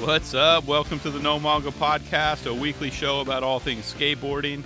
What's 0.00 0.32
up? 0.32 0.64
Welcome 0.64 0.98
to 1.00 1.10
the 1.10 1.20
No 1.20 1.38
Mongo 1.38 1.70
Podcast, 1.70 2.50
a 2.50 2.54
weekly 2.54 2.90
show 2.90 3.20
about 3.20 3.42
all 3.42 3.60
things 3.60 3.92
skateboarding. 3.92 4.62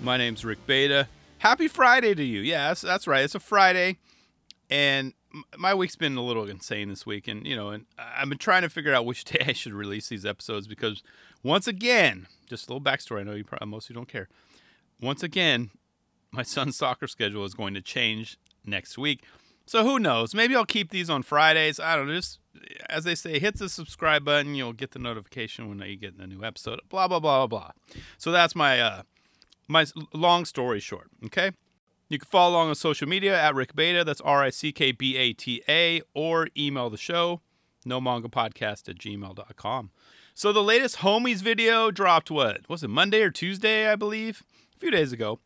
My 0.00 0.16
name's 0.16 0.44
Rick 0.44 0.64
Bata. 0.64 1.08
Happy 1.38 1.66
Friday 1.66 2.14
to 2.14 2.22
you. 2.22 2.40
Yes, 2.40 2.80
that's 2.80 3.08
right. 3.08 3.24
It's 3.24 3.34
a 3.34 3.40
Friday, 3.40 3.98
and 4.70 5.12
my 5.58 5.74
week's 5.74 5.96
been 5.96 6.16
a 6.16 6.22
little 6.22 6.48
insane 6.48 6.88
this 6.88 7.04
week, 7.04 7.26
and 7.26 7.44
you 7.44 7.56
know, 7.56 7.70
and 7.70 7.86
I've 7.98 8.28
been 8.28 8.38
trying 8.38 8.62
to 8.62 8.70
figure 8.70 8.94
out 8.94 9.04
which 9.04 9.24
day 9.24 9.44
I 9.44 9.52
should 9.54 9.72
release 9.72 10.08
these 10.08 10.24
episodes 10.24 10.68
because 10.68 11.02
once 11.42 11.66
again, 11.66 12.28
just 12.48 12.68
a 12.68 12.72
little 12.72 12.84
backstory. 12.84 13.20
I 13.20 13.24
know 13.24 13.32
you 13.32 13.44
probably 13.44 13.66
most 13.66 13.86
of 13.86 13.90
you 13.90 13.96
don't 13.96 14.08
care. 14.08 14.28
Once 15.00 15.24
again, 15.24 15.70
my 16.30 16.44
son's 16.44 16.76
soccer 16.78 17.08
schedule 17.08 17.44
is 17.44 17.54
going 17.54 17.74
to 17.74 17.82
change 17.82 18.38
next 18.64 18.96
week. 18.96 19.24
So 19.66 19.82
who 19.82 19.98
knows? 19.98 20.32
Maybe 20.32 20.54
I'll 20.54 20.64
keep 20.64 20.90
these 20.90 21.10
on 21.10 21.24
Fridays. 21.24 21.80
I 21.80 21.96
don't 21.96 22.06
know. 22.06 22.14
Just 22.14 22.38
as 22.88 23.04
they 23.04 23.14
say, 23.14 23.38
hit 23.38 23.58
the 23.58 23.68
subscribe 23.68 24.24
button. 24.24 24.54
You'll 24.54 24.72
get 24.72 24.92
the 24.92 24.98
notification 24.98 25.68
when 25.68 25.80
you 25.88 25.96
get 25.96 26.16
a 26.18 26.26
new 26.26 26.44
episode. 26.44 26.80
Blah 26.88 27.08
blah 27.08 27.20
blah 27.20 27.46
blah 27.46 27.58
blah. 27.58 27.70
So 28.18 28.32
that's 28.32 28.54
my 28.54 28.80
uh, 28.80 29.02
my 29.68 29.86
long 30.12 30.44
story 30.44 30.80
short. 30.80 31.08
Okay. 31.26 31.52
You 32.08 32.18
can 32.18 32.26
follow 32.26 32.56
along 32.56 32.68
on 32.70 32.74
social 32.74 33.08
media 33.08 33.40
at 33.40 33.54
Rick 33.54 33.76
Bata. 33.76 34.02
That's 34.02 34.20
R 34.22 34.42
I 34.42 34.50
C 34.50 34.72
K 34.72 34.90
B 34.90 35.16
A 35.16 35.32
T 35.32 35.62
A, 35.68 36.02
or 36.12 36.48
email 36.58 36.90
the 36.90 36.96
show, 36.96 37.40
no 37.84 38.00
mongo 38.00 38.26
podcast 38.26 38.88
at 38.88 38.98
gmail.com. 38.98 39.90
So 40.34 40.52
the 40.52 40.62
latest 40.62 40.98
homies 40.98 41.40
video 41.40 41.90
dropped 41.92 42.30
what? 42.30 42.68
Was 42.68 42.82
it 42.82 42.88
Monday 42.88 43.22
or 43.22 43.30
Tuesday, 43.30 43.88
I 43.88 43.94
believe? 43.94 44.42
A 44.76 44.80
few 44.80 44.90
days 44.90 45.12
ago 45.12 45.38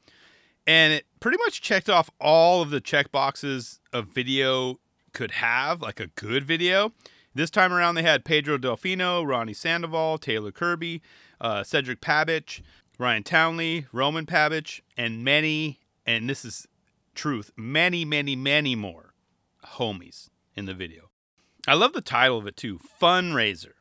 and 0.67 0.93
it 0.93 1.07
pretty 1.21 1.39
much 1.39 1.61
checked 1.61 1.91
off 1.91 2.11
all 2.21 2.63
of 2.63 2.71
the 2.71 2.81
check 2.81 3.13
boxes 3.13 3.81
a 3.93 4.03
video 4.03 4.79
could 5.15 5.31
have, 5.31 5.81
like 5.81 6.01
a 6.01 6.09
good 6.09 6.45
video. 6.45 6.93
This 7.35 7.51
time 7.51 7.73
around, 7.73 7.95
they 7.95 8.03
had 8.03 8.25
Pedro 8.25 8.59
Delfino, 8.59 9.27
Ronnie 9.27 9.55
Sandoval, 9.55 10.19
Taylor 10.19 10.53
Kirby, 10.53 11.01
uh, 11.41 11.65
Cedric 11.65 12.01
Pabich, 12.01 12.61
Ryan 12.99 13.23
Townley, 13.23 13.87
Roman 13.93 14.27
Pabich, 14.27 14.83
and 14.97 15.25
many, 15.25 15.81
and 16.05 16.29
this 16.29 16.45
is 16.45 16.69
truth, 17.15 17.51
many, 17.57 18.05
many, 18.05 18.37
many 18.37 18.77
more 18.77 19.15
homies 19.65 20.29
in 20.55 20.67
the 20.67 20.75
video. 20.75 21.11
I 21.67 21.75
love 21.75 21.93
the 21.93 22.03
title 22.03 22.39
of 22.39 22.47
it 22.47 22.57
too, 22.57 22.79
Fundraiser. 23.01 23.73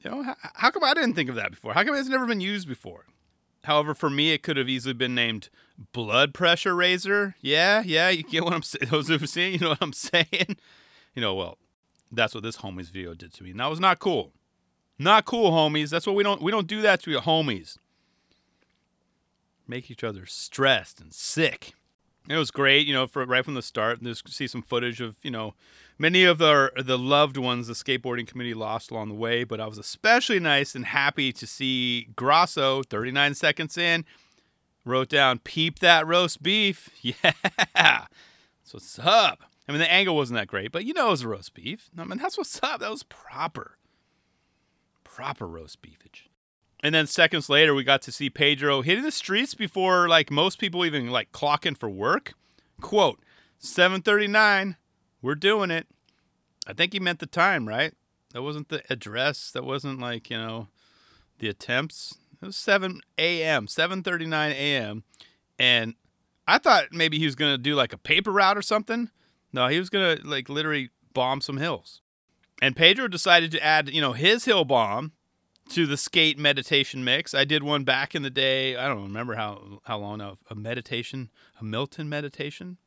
You 0.00 0.10
know, 0.10 0.22
how, 0.22 0.36
how 0.54 0.70
come 0.70 0.82
I 0.84 0.94
didn't 0.94 1.14
think 1.14 1.30
of 1.30 1.36
that 1.36 1.50
before? 1.50 1.72
How 1.72 1.84
come 1.84 1.94
it's 1.94 2.08
never 2.08 2.26
been 2.26 2.40
used 2.40 2.68
before? 2.68 3.06
However, 3.64 3.94
for 3.94 4.10
me, 4.10 4.32
it 4.32 4.42
could 4.42 4.56
have 4.56 4.68
easily 4.68 4.94
been 4.94 5.14
named 5.14 5.48
blood 5.92 6.34
pressure 6.34 6.74
razor. 6.74 7.36
Yeah, 7.40 7.82
yeah, 7.84 8.08
you 8.08 8.22
get 8.22 8.44
what 8.44 8.52
I'm 8.52 8.62
saying. 8.62 8.86
Those 8.90 9.08
who've 9.08 9.28
seen, 9.28 9.52
you 9.52 9.58
know 9.60 9.70
what 9.70 9.82
I'm 9.82 9.92
saying. 9.92 10.56
You 11.14 11.22
know, 11.22 11.34
well, 11.34 11.58
that's 12.10 12.34
what 12.34 12.42
this 12.42 12.58
homies 12.58 12.90
video 12.90 13.14
did 13.14 13.32
to 13.34 13.44
me, 13.44 13.50
and 13.50 13.60
that 13.60 13.70
was 13.70 13.80
not 13.80 13.98
cool. 13.98 14.32
Not 14.98 15.24
cool, 15.24 15.50
homies. 15.50 15.90
That's 15.90 16.06
what 16.06 16.16
we 16.16 16.22
don't 16.22 16.42
we 16.42 16.52
don't 16.52 16.66
do 16.66 16.82
that 16.82 17.02
to 17.02 17.10
your 17.10 17.22
homies. 17.22 17.78
Make 19.66 19.90
each 19.90 20.04
other 20.04 20.26
stressed 20.26 21.00
and 21.00 21.12
sick. 21.12 21.72
It 22.28 22.36
was 22.36 22.50
great, 22.50 22.86
you 22.86 22.92
know, 22.92 23.06
for 23.06 23.24
right 23.24 23.44
from 23.44 23.54
the 23.54 23.62
start. 23.62 23.98
And 23.98 24.06
just 24.06 24.28
see 24.28 24.46
some 24.46 24.62
footage 24.62 25.00
of 25.00 25.16
you 25.22 25.30
know 25.30 25.54
many 26.02 26.24
of 26.24 26.38
the 26.38 26.72
the 26.76 26.98
loved 26.98 27.36
ones 27.36 27.68
the 27.68 27.74
skateboarding 27.74 28.26
community 28.26 28.54
lost 28.54 28.90
along 28.90 29.08
the 29.08 29.14
way. 29.14 29.44
But 29.44 29.60
I 29.60 29.66
was 29.68 29.78
especially 29.78 30.40
nice 30.40 30.74
and 30.74 30.84
happy 30.84 31.32
to 31.32 31.46
see 31.46 32.08
Grosso 32.16 32.82
39 32.82 33.34
seconds 33.34 33.78
in 33.78 34.04
wrote 34.84 35.08
down 35.08 35.38
peep 35.38 35.78
that 35.78 36.06
roast 36.06 36.42
beef. 36.42 36.90
Yeah, 37.02 37.32
that's 37.74 38.74
what's 38.74 38.98
up. 38.98 39.44
I 39.68 39.72
mean 39.72 39.78
the 39.78 39.90
angle 39.90 40.16
wasn't 40.16 40.38
that 40.40 40.48
great, 40.48 40.72
but 40.72 40.84
you 40.84 40.92
know 40.92 41.06
it 41.08 41.10
was 41.12 41.22
a 41.22 41.28
roast 41.28 41.54
beef. 41.54 41.88
I 41.96 42.04
mean 42.04 42.18
that's 42.18 42.36
what's 42.36 42.60
up. 42.62 42.80
That 42.80 42.90
was 42.90 43.04
proper, 43.04 43.78
proper 45.04 45.46
roast 45.46 45.80
beefage. 45.80 46.28
And 46.84 46.92
then 46.92 47.06
seconds 47.06 47.48
later, 47.48 47.74
we 47.74 47.84
got 47.84 48.02
to 48.02 48.12
see 48.12 48.28
Pedro 48.28 48.82
hitting 48.82 49.04
the 49.04 49.12
streets 49.12 49.54
before 49.54 50.08
like 50.08 50.32
most 50.32 50.58
people 50.58 50.84
even 50.84 51.10
like 51.10 51.30
clocking 51.30 51.78
for 51.78 51.88
work. 51.88 52.34
Quote, 52.80 53.20
739, 53.60 54.76
we're 55.22 55.34
doing 55.36 55.70
it. 55.70 55.86
I 56.66 56.72
think 56.72 56.92
he 56.92 57.00
meant 57.00 57.20
the 57.20 57.26
time, 57.26 57.66
right? 57.66 57.94
That 58.32 58.42
wasn't 58.42 58.68
the 58.68 58.82
address. 58.90 59.50
That 59.50 59.64
wasn't 59.64 60.00
like, 60.00 60.30
you 60.30 60.36
know, 60.36 60.68
the 61.38 61.48
attempts. 61.48 62.18
It 62.40 62.46
was 62.46 62.56
7 62.56 63.00
a.m., 63.18 63.66
7:39 63.66 64.50
a.m. 64.50 65.04
And 65.58 65.94
I 66.46 66.58
thought 66.58 66.92
maybe 66.92 67.18
he 67.18 67.24
was 67.24 67.34
going 67.34 67.52
to 67.52 67.58
do 67.58 67.74
like 67.74 67.92
a 67.92 67.98
paper 67.98 68.32
route 68.32 68.58
or 68.58 68.62
something. 68.62 69.10
No, 69.52 69.68
he 69.68 69.78
was 69.78 69.90
going 69.90 70.18
to 70.18 70.26
like 70.26 70.48
literally 70.48 70.90
bomb 71.14 71.40
some 71.40 71.58
hills. 71.58 72.00
And 72.60 72.76
Pedro 72.76 73.08
decided 73.08 73.50
to 73.52 73.62
add, 73.62 73.90
you 73.90 74.00
know, 74.00 74.12
his 74.12 74.44
hill 74.44 74.64
bomb 74.64 75.12
to 75.70 75.86
the 75.86 75.96
skate 75.96 76.38
meditation 76.38 77.04
mix. 77.04 77.34
I 77.34 77.44
did 77.44 77.62
one 77.62 77.84
back 77.84 78.14
in 78.14 78.22
the 78.22 78.30
day. 78.30 78.76
I 78.76 78.88
don't 78.88 79.02
remember 79.02 79.34
how 79.34 79.80
how 79.84 79.98
long. 79.98 80.20
A 80.20 80.54
meditation, 80.54 81.30
a 81.60 81.64
Milton 81.64 82.08
meditation, 82.08 82.78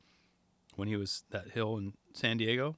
when 0.76 0.88
he 0.88 0.96
was 0.96 1.24
that 1.32 1.52
hill 1.52 1.78
in 1.78 1.94
San 2.14 2.38
Diego, 2.38 2.76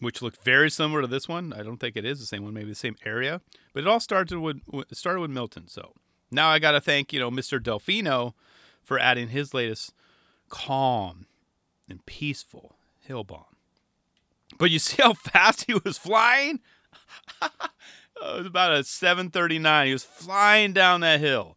which 0.00 0.22
looked 0.22 0.42
very 0.44 0.70
similar 0.70 1.02
to 1.02 1.06
this 1.06 1.28
one. 1.28 1.52
I 1.52 1.62
don't 1.62 1.78
think 1.78 1.96
it 1.96 2.04
is 2.04 2.20
the 2.20 2.26
same 2.26 2.44
one. 2.44 2.54
Maybe 2.54 2.68
the 2.70 2.74
same 2.74 2.96
area, 3.04 3.40
but 3.72 3.82
it 3.82 3.88
all 3.88 4.00
started 4.00 4.38
with 4.38 4.60
started 4.92 5.20
with 5.20 5.30
Milton. 5.30 5.68
So 5.68 5.92
now 6.30 6.48
I 6.48 6.58
got 6.58 6.72
to 6.72 6.80
thank 6.80 7.12
you 7.12 7.20
know 7.20 7.30
Mr. 7.30 7.60
Delfino 7.60 8.34
for 8.82 8.98
adding 8.98 9.28
his 9.28 9.54
latest 9.54 9.92
calm 10.48 11.26
and 11.88 12.04
peaceful 12.06 12.76
hill 13.00 13.24
bomb. 13.24 13.44
But 14.58 14.70
you 14.70 14.78
see 14.80 15.02
how 15.02 15.14
fast 15.14 15.64
he 15.66 15.74
was 15.74 15.98
flying? 15.98 16.60
It 18.22 18.36
was 18.36 18.46
about 18.46 18.72
a 18.72 18.84
739. 18.84 19.86
He 19.86 19.92
was 19.92 20.04
flying 20.04 20.72
down 20.72 21.00
that 21.00 21.18
hill. 21.18 21.56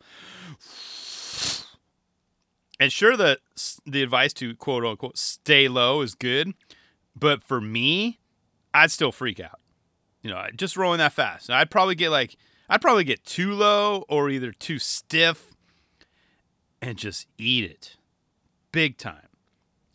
And 2.79 2.91
sure, 2.91 3.15
the 3.15 3.39
the 3.85 4.03
advice 4.03 4.33
to 4.33 4.55
quote 4.55 4.85
unquote 4.85 5.17
stay 5.17 5.67
low 5.67 6.01
is 6.01 6.13
good, 6.15 6.53
but 7.15 7.43
for 7.43 7.61
me, 7.61 8.19
I'd 8.73 8.91
still 8.91 9.11
freak 9.11 9.39
out. 9.39 9.59
You 10.21 10.31
know, 10.31 10.45
just 10.55 10.75
rolling 10.75 10.97
that 10.99 11.13
fast. 11.13 11.49
I'd 11.49 11.71
probably 11.71 11.95
get 11.95 12.09
like 12.09 12.35
I'd 12.69 12.81
probably 12.81 13.03
get 13.03 13.23
too 13.23 13.53
low 13.53 14.03
or 14.09 14.29
either 14.29 14.51
too 14.51 14.79
stiff, 14.79 15.55
and 16.81 16.97
just 16.97 17.27
eat 17.37 17.63
it, 17.63 17.95
big 18.71 18.97
time. 18.97 19.27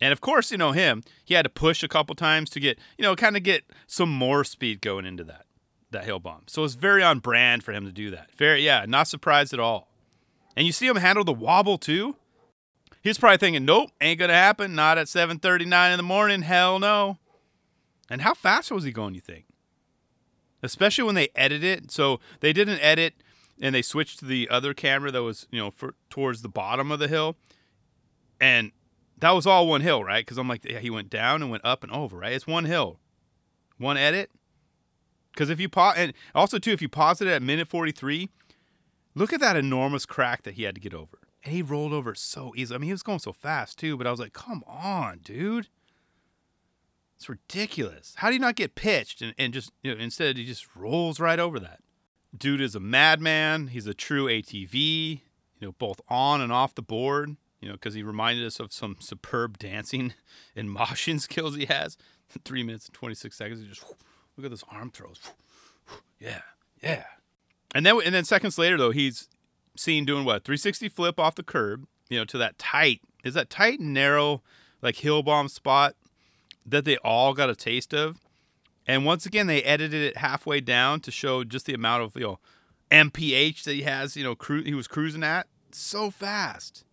And 0.00 0.12
of 0.12 0.22
course, 0.22 0.50
you 0.50 0.56
know 0.56 0.72
him. 0.72 1.02
He 1.24 1.34
had 1.34 1.42
to 1.42 1.50
push 1.50 1.82
a 1.82 1.88
couple 1.88 2.14
times 2.14 2.48
to 2.50 2.60
get 2.60 2.78
you 2.97 3.02
know 3.02 3.14
kind 3.14 3.36
of 3.36 3.42
get 3.42 3.64
some 3.86 4.10
more 4.10 4.44
speed 4.44 4.80
going 4.80 5.04
into 5.04 5.24
that 5.24 5.44
that 5.91 6.04
hill 6.04 6.20
bomb. 6.20 6.44
So 6.47 6.64
it's 6.64 6.74
very 6.74 7.02
on 7.02 7.18
brand 7.18 7.62
for 7.62 7.72
him 7.72 7.84
to 7.84 7.92
do 7.92 8.10
that. 8.10 8.30
Very, 8.36 8.64
yeah, 8.64 8.84
not 8.88 9.08
surprised 9.08 9.52
at 9.52 9.60
all. 9.60 9.88
And 10.56 10.66
you 10.66 10.72
see 10.72 10.86
him 10.86 10.97
handle 10.97 11.24
the 11.24 11.32
wobble 11.32 11.78
too. 11.78 12.16
He's 13.03 13.19
probably 13.19 13.38
thinking, 13.38 13.65
"Nope, 13.65 13.91
ain't 14.00 14.19
gonna 14.19 14.34
happen. 14.34 14.75
Not 14.75 14.99
at 14.99 15.09
7:39 15.09 15.93
in 15.93 15.97
the 15.97 16.03
morning. 16.03 16.43
Hell 16.43 16.78
no." 16.78 17.19
And 18.11 18.22
how 18.22 18.34
fast 18.34 18.71
was 18.71 18.84
he 18.84 18.93
going? 18.93 19.15
You 19.15 19.21
think? 19.21 19.47
Especially 20.62 21.05
when 21.05 21.15
they 21.15 21.28
edit 21.34 21.65
it. 21.65 21.91
So 21.91 22.21
they 22.41 22.53
did 22.53 22.69
an 22.69 22.78
edit 22.81 23.15
and 23.60 23.75
they 23.75 23.83
switched 23.83 24.19
to 24.19 24.25
the 24.25 24.49
other 24.49 24.75
camera 24.75 25.10
that 25.10 25.22
was, 25.22 25.47
you 25.50 25.59
know, 25.59 25.71
for, 25.71 25.94
towards 26.09 26.43
the 26.43 26.49
bottom 26.49 26.91
of 26.91 26.99
the 26.99 27.09
hill, 27.09 27.37
and 28.41 28.72
that 29.19 29.31
was 29.31 29.47
all 29.47 29.66
one 29.66 29.83
hill, 29.83 30.03
right? 30.03 30.25
Because 30.25 30.39
I'm 30.39 30.49
like, 30.49 30.65
yeah, 30.65 30.78
he 30.78 30.91
went 30.91 31.10
down 31.10 31.43
and 31.43 31.50
went 31.50 31.65
up 31.65 31.83
and 31.83 31.93
over, 31.93 32.19
right? 32.19 32.33
It's 32.33 32.47
one 32.47 32.65
hill, 32.65 32.99
one 33.78 33.97
edit. 33.97 34.31
Because 35.33 35.50
if 35.50 35.60
you 35.60 35.69
pause, 35.69 35.94
and 35.97 36.12
also 36.34 36.59
too, 36.59 36.72
if 36.72 36.83
you 36.83 36.89
pause 36.89 37.21
it 37.21 37.28
at 37.28 37.43
minute 37.43 37.69
43, 37.69 38.28
look 39.15 39.33
at 39.33 39.41
that 39.41 39.56
enormous 39.56 40.06
crack 40.06 40.43
that 40.43 40.55
he 40.55 40.65
had 40.65 40.75
to 40.75 40.81
get 40.81 40.94
over. 40.94 41.19
And 41.45 41.55
he 41.55 41.62
rolled 41.62 41.93
over 41.93 42.15
so 42.15 42.53
easily. 42.56 42.77
I 42.77 42.78
mean, 42.78 42.89
he 42.89 42.92
was 42.92 43.03
going 43.03 43.19
so 43.19 43.33
fast 43.33 43.78
too, 43.78 43.97
but 43.97 44.07
I 44.07 44.10
was 44.10 44.21
like, 44.21 44.33
come 44.33 44.63
on, 44.66 45.21
dude. 45.22 45.69
It's 47.16 47.28
ridiculous. 47.28 48.15
How 48.16 48.28
do 48.28 48.34
you 48.34 48.41
not 48.41 48.57
get 48.57 48.75
pitched 48.75 49.21
and, 49.21 49.34
and 49.39 49.53
just, 49.53 49.72
you 49.83 49.95
know, 49.95 50.01
instead 50.01 50.37
he 50.37 50.45
just 50.45 50.75
rolls 50.75 51.21
right 51.21 51.39
over 51.39 51.59
that? 51.60 51.81
Dude 52.37 52.60
is 52.60 52.75
a 52.75 52.81
madman. 52.81 53.69
He's 53.69 53.87
a 53.87 53.95
true 53.95 54.27
ATV, 54.27 54.72
you 54.72 55.66
know, 55.66 55.72
both 55.72 56.01
on 56.09 56.41
and 56.41 56.53
off 56.53 56.75
the 56.75 56.83
board, 56.83 57.37
you 57.60 57.69
know, 57.69 57.75
because 57.75 57.95
he 57.95 58.03
reminded 58.03 58.47
us 58.47 58.60
of 58.60 58.72
some 58.72 58.97
superb 59.01 59.59
dancing 59.59 60.15
and 60.57 60.75
moshing 60.75 61.21
skills 61.21 61.57
he 61.57 61.66
has. 61.66 61.97
Three 62.45 62.63
minutes 62.63 62.86
and 62.86 62.95
26 62.95 63.36
seconds. 63.36 63.60
He 63.60 63.66
just, 63.66 63.84
Look 64.41 64.47
at 64.47 64.51
those 64.53 64.65
arm 64.71 64.91
throws. 64.91 65.21
Yeah, 66.19 66.41
yeah. 66.83 67.04
And 67.75 67.84
then 67.84 68.01
and 68.03 68.15
then 68.15 68.25
seconds 68.25 68.57
later 68.57 68.78
though, 68.78 68.91
he's 68.91 69.28
seen 69.77 70.05
doing 70.05 70.25
what? 70.25 70.45
360 70.45 70.89
flip 70.89 71.19
off 71.19 71.34
the 71.34 71.43
curb, 71.43 71.87
you 72.09 72.19
know, 72.19 72.25
to 72.27 72.39
that 72.39 72.59
tight. 72.59 73.01
Is 73.25 73.34
that 73.34 73.51
tight 73.51 73.81
and 73.81 73.93
narrow 73.93 74.43
like 74.83 74.97
hill 74.97 75.22
bomb 75.22 75.49
spot 75.49 75.95
that 76.67 76.84
they 76.84 76.97
all 76.99 77.34
got 77.34 77.51
a 77.51 77.57
taste 77.57 77.95
of? 77.95 78.19
And 78.87 79.05
once 79.05 79.27
again, 79.27 79.47
they 79.47 79.63
edited 79.63 80.03
it 80.03 80.17
halfway 80.17 80.61
down 80.61 81.01
to 81.01 81.11
show 81.11 81.45
just 81.45 81.67
the 81.67 81.75
amount 81.75 82.03
of, 82.03 82.17
you 82.17 82.22
know, 82.22 82.39
MPH 82.91 83.63
that 83.65 83.75
he 83.75 83.83
has, 83.83 84.17
you 84.17 84.25
know, 84.25 84.34
cru- 84.34 84.65
he 84.65 84.75
was 84.75 84.89
cruising 84.89 85.22
at 85.22 85.47
so 85.71 86.11
fast. 86.11 86.84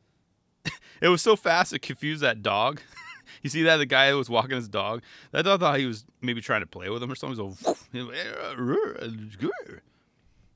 it 1.02 1.08
was 1.08 1.22
so 1.22 1.36
fast 1.36 1.74
it 1.74 1.80
confused 1.80 2.22
that 2.22 2.44
dog. 2.44 2.82
you 3.42 3.50
see 3.50 3.64
that 3.64 3.78
the 3.78 3.86
guy 3.86 4.14
was 4.14 4.30
walking 4.30 4.56
his 4.56 4.68
dog, 4.68 5.02
That 5.32 5.44
dog 5.44 5.60
thought 5.60 5.80
he 5.80 5.86
was 5.86 6.06
maybe 6.22 6.42
trying 6.42 6.62
to 6.62 6.68
play 6.68 6.90
with 6.90 7.02
him 7.02 7.12
or 7.12 7.16
something. 7.16 7.56
So, 7.56 7.78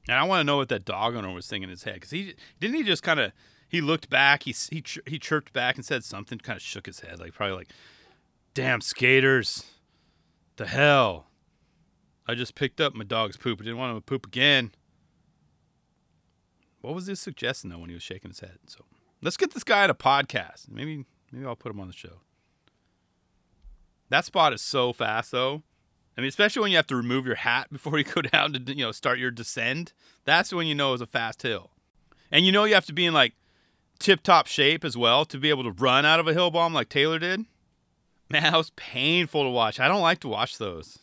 and 0.07 0.17
I 0.17 0.23
want 0.23 0.41
to 0.41 0.43
know 0.43 0.57
what 0.57 0.69
that 0.69 0.85
dog 0.85 1.15
owner 1.15 1.31
was 1.31 1.47
thinking 1.47 1.63
in 1.63 1.69
his 1.69 1.83
head 1.83 1.95
because 1.95 2.11
he 2.11 2.35
didn't 2.59 2.75
he 2.75 2.83
just 2.83 3.03
kind 3.03 3.19
of 3.19 3.31
he 3.71 3.79
looked 3.79 4.09
back, 4.09 4.43
he 4.43 4.53
he 4.69 4.83
he 5.07 5.17
chirped 5.17 5.53
back 5.53 5.75
and 5.75 5.85
said 5.85 6.03
something, 6.03 6.39
kind 6.39 6.57
of 6.57 6.61
shook 6.61 6.85
his 6.85 6.99
head, 6.99 7.19
like 7.19 7.33
probably 7.33 7.55
like, 7.55 7.69
"Damn 8.53 8.81
skaters, 8.81 9.65
the 10.57 10.67
hell." 10.67 11.27
I 12.27 12.35
just 12.35 12.53
picked 12.53 12.81
up 12.81 12.93
my 12.93 13.03
dog's 13.03 13.37
poop. 13.37 13.61
I 13.61 13.63
didn't 13.63 13.79
want 13.79 13.91
him 13.91 13.97
to 13.97 14.05
poop 14.05 14.25
again. 14.25 14.71
What 16.81 16.95
was 16.95 17.07
his 17.07 17.19
suggestion 17.19 17.69
though 17.69 17.79
when 17.79 17.89
he 17.89 17.93
was 17.93 18.03
shaking 18.03 18.29
his 18.29 18.41
head? 18.41 18.57
So 18.67 18.85
let's 19.21 19.37
get 19.37 19.53
this 19.53 19.63
guy 19.63 19.85
at 19.85 19.89
a 19.89 19.95
podcast. 19.95 20.69
Maybe 20.69 21.05
maybe 21.31 21.45
I'll 21.45 21.55
put 21.55 21.71
him 21.71 21.79
on 21.79 21.87
the 21.87 21.93
show. 21.93 22.21
That 24.09 24.25
spot 24.25 24.51
is 24.51 24.61
so 24.61 24.91
fast 24.91 25.31
though. 25.31 25.63
Mean, 26.21 26.29
especially 26.29 26.61
when 26.61 26.71
you 26.71 26.77
have 26.77 26.87
to 26.87 26.95
remove 26.95 27.25
your 27.25 27.35
hat 27.35 27.67
before 27.71 27.97
you 27.97 28.03
go 28.03 28.21
down 28.21 28.53
to 28.53 28.59
you 28.73 28.85
know 28.85 28.91
start 28.91 29.19
your 29.19 29.31
descend. 29.31 29.93
That's 30.25 30.53
when 30.53 30.67
you 30.67 30.75
know 30.75 30.93
it's 30.93 31.01
a 31.01 31.07
fast 31.07 31.41
hill, 31.41 31.71
and 32.31 32.45
you 32.45 32.51
know 32.51 32.63
you 32.63 32.73
have 32.73 32.85
to 32.85 32.93
be 32.93 33.05
in 33.05 33.13
like 33.13 33.33
tip 33.99 34.23
top 34.23 34.47
shape 34.47 34.83
as 34.83 34.97
well 34.97 35.25
to 35.25 35.37
be 35.37 35.49
able 35.49 35.63
to 35.63 35.71
run 35.71 36.05
out 36.05 36.19
of 36.19 36.27
a 36.27 36.33
hill 36.33 36.51
bomb 36.51 36.73
like 36.73 36.89
Taylor 36.89 37.19
did. 37.19 37.45
Man, 38.29 38.43
that 38.43 38.55
was 38.55 38.71
painful 38.71 39.43
to 39.43 39.49
watch. 39.49 39.79
I 39.79 39.87
don't 39.87 40.01
like 40.01 40.19
to 40.21 40.27
watch 40.27 40.57
those. 40.57 40.97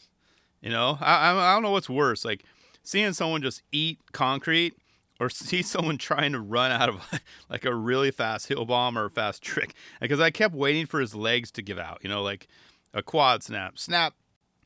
You 0.61 0.70
know, 0.70 0.99
I 1.00 1.31
I 1.31 1.55
don't 1.55 1.62
know 1.62 1.70
what's 1.70 1.91
worse, 1.91 2.25
like 2.25 2.44
seeing 2.82 3.12
someone 3.12 3.43
just 3.43 3.62
eat 3.70 3.99
concrete 4.12 4.75
or 5.20 5.29
see 5.31 5.62
someone 5.62 5.99
trying 5.99 6.32
to 6.32 6.41
run 6.41 6.70
out 6.70 6.88
of 6.88 7.20
like 7.50 7.65
a 7.65 7.75
really 7.75 8.11
fast 8.11 8.49
hill 8.49 8.65
bomb 8.65 8.99
or 8.99 9.06
a 9.06 9.11
fast 9.11 9.43
trick 9.43 9.75
because 10.00 10.20
I 10.20 10.31
kept 10.31 10.55
waiting 10.55 10.87
for 10.87 11.00
his 11.00 11.15
legs 11.15 11.50
to 11.53 11.62
give 11.62 11.79
out, 11.79 11.99
you 12.03 12.09
know, 12.09 12.23
like 12.23 12.49
a 12.94 13.03
quad 13.03 13.43
snap, 13.43 13.79
snap, 13.79 14.15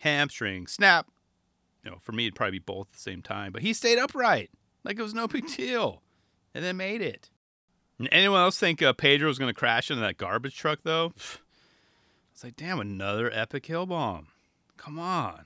hamstring, 0.02 0.66
snap. 0.66 1.06
You 1.84 1.90
know, 1.90 1.98
for 2.00 2.12
me 2.12 2.24
it'd 2.24 2.34
probably 2.34 2.58
be 2.58 2.64
both 2.64 2.88
at 2.88 2.92
the 2.94 2.98
same 2.98 3.22
time, 3.22 3.52
but 3.52 3.62
he 3.62 3.72
stayed 3.72 3.98
upright 3.98 4.50
like 4.84 4.98
it 4.98 5.02
was 5.02 5.14
no 5.14 5.28
big 5.28 5.46
deal, 5.48 6.02
and 6.54 6.64
then 6.64 6.76
made 6.76 7.00
it. 7.00 7.30
anyone 8.10 8.40
else 8.40 8.58
think 8.58 8.82
uh, 8.82 8.92
Pedro 8.92 9.28
was 9.28 9.38
going 9.38 9.52
to 9.52 9.58
crash 9.58 9.90
into 9.90 10.02
that 10.02 10.18
garbage 10.18 10.56
truck 10.56 10.80
though? 10.84 11.12
It's 12.34 12.42
like, 12.42 12.56
damn, 12.56 12.80
another 12.80 13.30
epic 13.30 13.66
hill 13.66 13.84
bomb. 13.84 14.28
Come 14.78 14.98
on. 14.98 15.44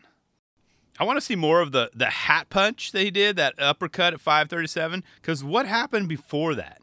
I 1.00 1.04
want 1.04 1.16
to 1.16 1.20
see 1.20 1.34
more 1.34 1.60
of 1.60 1.72
the 1.72 1.90
the 1.92 2.06
hat 2.06 2.48
punch 2.48 2.92
that 2.92 3.02
he 3.02 3.10
did, 3.10 3.34
that 3.34 3.54
uppercut 3.58 4.14
at 4.14 4.20
537. 4.20 5.02
Because 5.16 5.42
what 5.42 5.66
happened 5.66 6.08
before 6.08 6.54
that? 6.54 6.80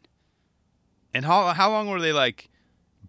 And 1.14 1.24
how 1.24 1.54
how 1.54 1.70
long 1.70 1.88
were 1.88 2.02
they 2.02 2.12
like 2.12 2.50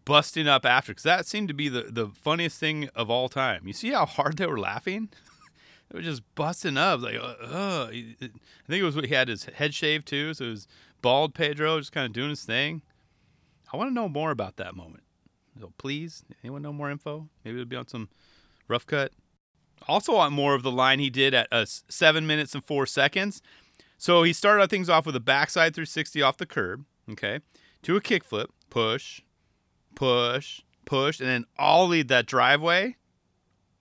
busting 0.06 0.48
up 0.48 0.66
after? 0.66 0.92
Because 0.92 1.04
that 1.04 1.26
seemed 1.26 1.48
to 1.50 1.54
be 1.54 1.70
the 1.70 1.84
the 1.84 2.08
funniest 2.08 2.60
thing 2.60 2.90
of 2.96 3.10
all 3.10 3.30
time. 3.30 3.68
You 3.68 3.74
see 3.74 3.92
how 3.92 4.06
hard 4.06 4.38
they 4.38 4.48
were 4.48 4.60
laughing? 4.60 5.10
they 5.90 5.98
were 5.98 6.04
just 6.04 6.24
busting 6.36 6.78
up 6.78 7.02
like, 7.02 7.16
uh, 7.16 7.36
uh. 7.42 7.88
I 7.92 8.16
think 8.22 8.82
it 8.82 8.84
was 8.84 8.96
what 8.96 9.06
he 9.06 9.14
had 9.14 9.28
his 9.28 9.46
head 9.46 9.74
shaved 9.74 10.08
too, 10.08 10.34
so 10.34 10.46
it 10.46 10.50
was 10.50 10.68
bald 11.02 11.34
Pedro 11.34 11.80
just 11.80 11.92
kind 11.92 12.06
of 12.06 12.14
doing 12.14 12.30
his 12.30 12.44
thing. 12.44 12.82
I 13.74 13.78
want 13.78 13.90
to 13.90 13.94
know 13.94 14.08
more 14.08 14.32
about 14.32 14.58
that 14.58 14.76
moment. 14.76 15.04
So 15.60 15.74
please, 15.78 16.24
anyone 16.44 16.62
know 16.62 16.74
more 16.74 16.90
info? 16.92 17.30
Maybe 17.44 17.58
it'll 17.58 17.70
be 17.70 17.76
on 17.76 17.88
some 17.88 18.10
rough 18.68 18.86
cut 18.86 19.12
also 19.88 20.14
want 20.16 20.34
more 20.34 20.56
of 20.56 20.64
the 20.64 20.72
line 20.72 21.00
he 21.00 21.10
did 21.10 21.34
at 21.34 21.48
uh, 21.52 21.66
seven 21.66 22.26
minutes 22.28 22.54
and 22.54 22.64
four 22.64 22.86
seconds. 22.86 23.42
So 23.98 24.24
he 24.24 24.34
started 24.34 24.70
things 24.70 24.90
off 24.90 25.06
with 25.06 25.16
a 25.16 25.22
backside 25.22 25.74
360 25.74 26.22
off 26.22 26.38
the 26.38 26.46
curb, 26.46 26.86
okay, 27.12 27.40
to 27.84 27.96
a 27.96 28.02
kickflip, 28.02 28.48
push, 28.70 29.22
push, 29.96 30.62
push, 30.86 31.20
and 31.20 31.30
then 31.30 31.46
ollied 31.60 32.08
that 32.10 32.26
driveway. 32.26 32.96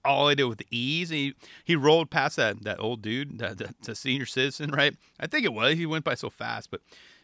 All 0.05 0.29
he 0.29 0.35
did 0.35 0.45
with 0.45 0.63
ease. 0.71 1.11
And 1.11 1.19
he, 1.19 1.35
he 1.65 1.77
rolled 1.77 2.11
past 2.11 2.37
that, 2.37 2.63
that 2.65 2.81
old 2.81 3.03
dude, 3.03 3.39
that, 3.39 3.59
that, 3.59 3.97
senior 3.97 4.27
citizen, 4.27 4.71
right? 4.71 4.95
I 5.19 5.27
think 5.27 5.45
it 5.45 5.53
was. 5.53 5.77
He 5.77 5.87
went 5.87 6.05
by 6.05 6.15
so 6.15 6.31
fast, 6.31 6.71
but 6.71 6.81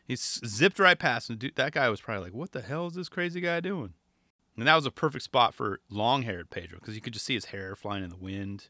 he 0.06 0.16
zipped 0.16 0.78
right 0.78 0.98
past 0.98 1.28
him. 1.28 1.36
Dude, 1.36 1.56
that 1.56 1.72
guy 1.72 1.88
was 1.88 2.00
probably 2.00 2.24
like, 2.24 2.34
what 2.34 2.52
the 2.52 2.62
hell 2.62 2.86
is 2.86 2.94
this 2.94 3.08
crazy 3.08 3.40
guy 3.40 3.60
doing? 3.60 3.94
And 4.56 4.66
that 4.66 4.74
was 4.74 4.86
a 4.86 4.90
perfect 4.90 5.24
spot 5.24 5.54
for 5.54 5.80
long 5.90 6.22
haired 6.22 6.50
Pedro 6.50 6.78
because 6.78 6.94
you 6.94 7.00
could 7.00 7.12
just 7.12 7.24
see 7.24 7.34
his 7.34 7.46
hair 7.46 7.76
flying 7.76 8.04
in 8.04 8.10
the 8.10 8.16
wind. 8.16 8.68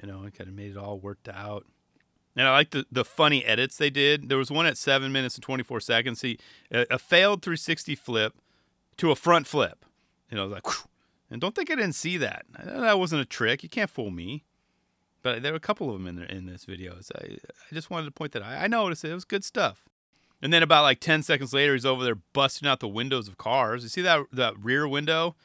You 0.00 0.08
know, 0.08 0.24
it 0.24 0.34
kind 0.34 0.48
of 0.48 0.54
made 0.54 0.70
it 0.70 0.76
all 0.76 0.98
worked 0.98 1.28
out. 1.28 1.66
And 2.34 2.48
I 2.48 2.52
like 2.52 2.70
the, 2.70 2.86
the 2.90 3.04
funny 3.04 3.44
edits 3.44 3.76
they 3.76 3.90
did. 3.90 4.28
There 4.28 4.38
was 4.38 4.50
one 4.50 4.66
at 4.66 4.78
seven 4.78 5.12
minutes 5.12 5.34
and 5.34 5.42
24 5.42 5.80
seconds. 5.80 6.20
See, 6.20 6.38
a, 6.70 6.86
a 6.92 6.98
failed 6.98 7.42
360 7.42 7.94
flip 7.94 8.34
to 8.98 9.10
a 9.10 9.16
front 9.16 9.46
flip. 9.46 9.84
You 10.30 10.36
know, 10.36 10.46
like, 10.46 10.66
whew. 10.66 10.88
and 11.30 11.40
don't 11.40 11.54
think 11.54 11.70
I 11.70 11.74
didn't 11.74 11.94
see 11.94 12.16
that. 12.18 12.46
That 12.64 12.98
wasn't 12.98 13.22
a 13.22 13.26
trick. 13.26 13.62
You 13.62 13.68
can't 13.68 13.90
fool 13.90 14.10
me. 14.10 14.44
But 15.22 15.42
there 15.42 15.52
were 15.52 15.56
a 15.56 15.60
couple 15.60 15.88
of 15.88 15.94
them 15.94 16.06
in 16.06 16.16
there 16.16 16.26
in 16.26 16.46
this 16.46 16.64
video. 16.64 16.96
So 17.00 17.14
I, 17.20 17.34
I 17.34 17.74
just 17.74 17.90
wanted 17.90 18.06
to 18.06 18.10
point 18.10 18.32
that 18.32 18.42
out. 18.42 18.60
I 18.60 18.66
noticed 18.66 19.04
it. 19.04 19.10
It 19.10 19.14
was 19.14 19.24
good 19.24 19.44
stuff. 19.44 19.84
And 20.42 20.52
then 20.52 20.62
about 20.62 20.82
like 20.82 20.98
10 20.98 21.22
seconds 21.22 21.54
later, 21.54 21.74
he's 21.74 21.86
over 21.86 22.02
there 22.02 22.16
busting 22.32 22.68
out 22.68 22.80
the 22.80 22.88
windows 22.88 23.28
of 23.28 23.38
cars. 23.38 23.84
You 23.84 23.88
see 23.88 24.02
that 24.02 24.26
that 24.32 24.58
rear 24.58 24.88
window? 24.88 25.36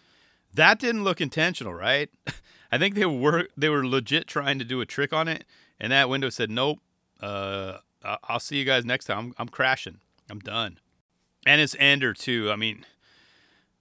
That 0.54 0.80
didn't 0.80 1.04
look 1.04 1.22
intentional, 1.22 1.74
right? 1.74 2.10
I 2.72 2.80
think 2.80 2.96
they 2.96 3.06
were 3.06 3.48
they 3.56 3.70
were 3.70 3.86
legit 3.86 4.28
trying 4.28 4.58
to 4.58 4.66
do 4.66 4.82
a 4.82 4.86
trick 4.86 5.14
on 5.14 5.28
it, 5.28 5.46
and 5.80 5.92
that 5.92 6.10
window 6.10 6.30
said, 6.30 6.50
"Nope, 6.50 6.80
uh, 7.22 7.78
I'll 8.24 8.40
see 8.40 8.58
you 8.58 8.66
guys 8.66 8.84
next 8.84 9.06
time. 9.06 9.18
I'm, 9.20 9.34
I'm 9.38 9.50
crashing. 9.50 10.00
I'm 10.30 10.40
done." 10.40 10.80
And 11.46 11.62
it's 11.62 11.76
Ender 11.80 12.14
too. 12.14 12.52
I 12.52 12.56
mean, 12.56 12.86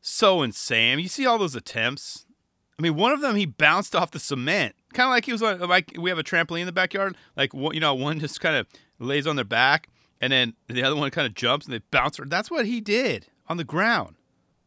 so 0.06 0.42
insane. 0.42 0.98
You 0.98 1.08
see 1.08 1.26
all 1.26 1.38
those 1.38 1.56
attempts. 1.56 2.26
I 2.78 2.82
mean, 2.82 2.94
one 2.94 3.12
of 3.12 3.20
them 3.20 3.36
he 3.36 3.46
bounced 3.46 3.96
off 3.96 4.10
the 4.10 4.18
cement, 4.18 4.74
kind 4.92 5.06
of 5.08 5.10
like 5.10 5.24
he 5.24 5.32
was 5.32 5.42
on, 5.42 5.60
like 5.60 5.92
we 5.98 6.10
have 6.10 6.18
a 6.18 6.24
trampoline 6.24 6.60
in 6.60 6.66
the 6.66 6.72
backyard. 6.72 7.16
Like 7.36 7.52
you 7.54 7.80
know, 7.80 7.94
one 7.94 8.20
just 8.20 8.40
kind 8.40 8.56
of 8.56 8.66
lays 8.98 9.26
on 9.26 9.36
their 9.36 9.44
back, 9.44 9.88
and 10.20 10.32
then 10.32 10.54
the 10.68 10.82
other 10.82 10.96
one 10.96 11.10
kind 11.10 11.26
of 11.26 11.34
jumps 11.34 11.66
and 11.66 11.74
they 11.74 11.80
bounce. 11.90 12.20
That's 12.26 12.50
what 12.50 12.66
he 12.66 12.80
did 12.80 13.28
on 13.48 13.56
the 13.56 13.64
ground. 13.64 14.16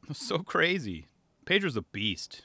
It 0.03 0.09
was 0.09 0.17
so 0.17 0.39
crazy. 0.39 1.07
Pedro's 1.45 1.77
a 1.77 1.83
beast. 1.83 2.43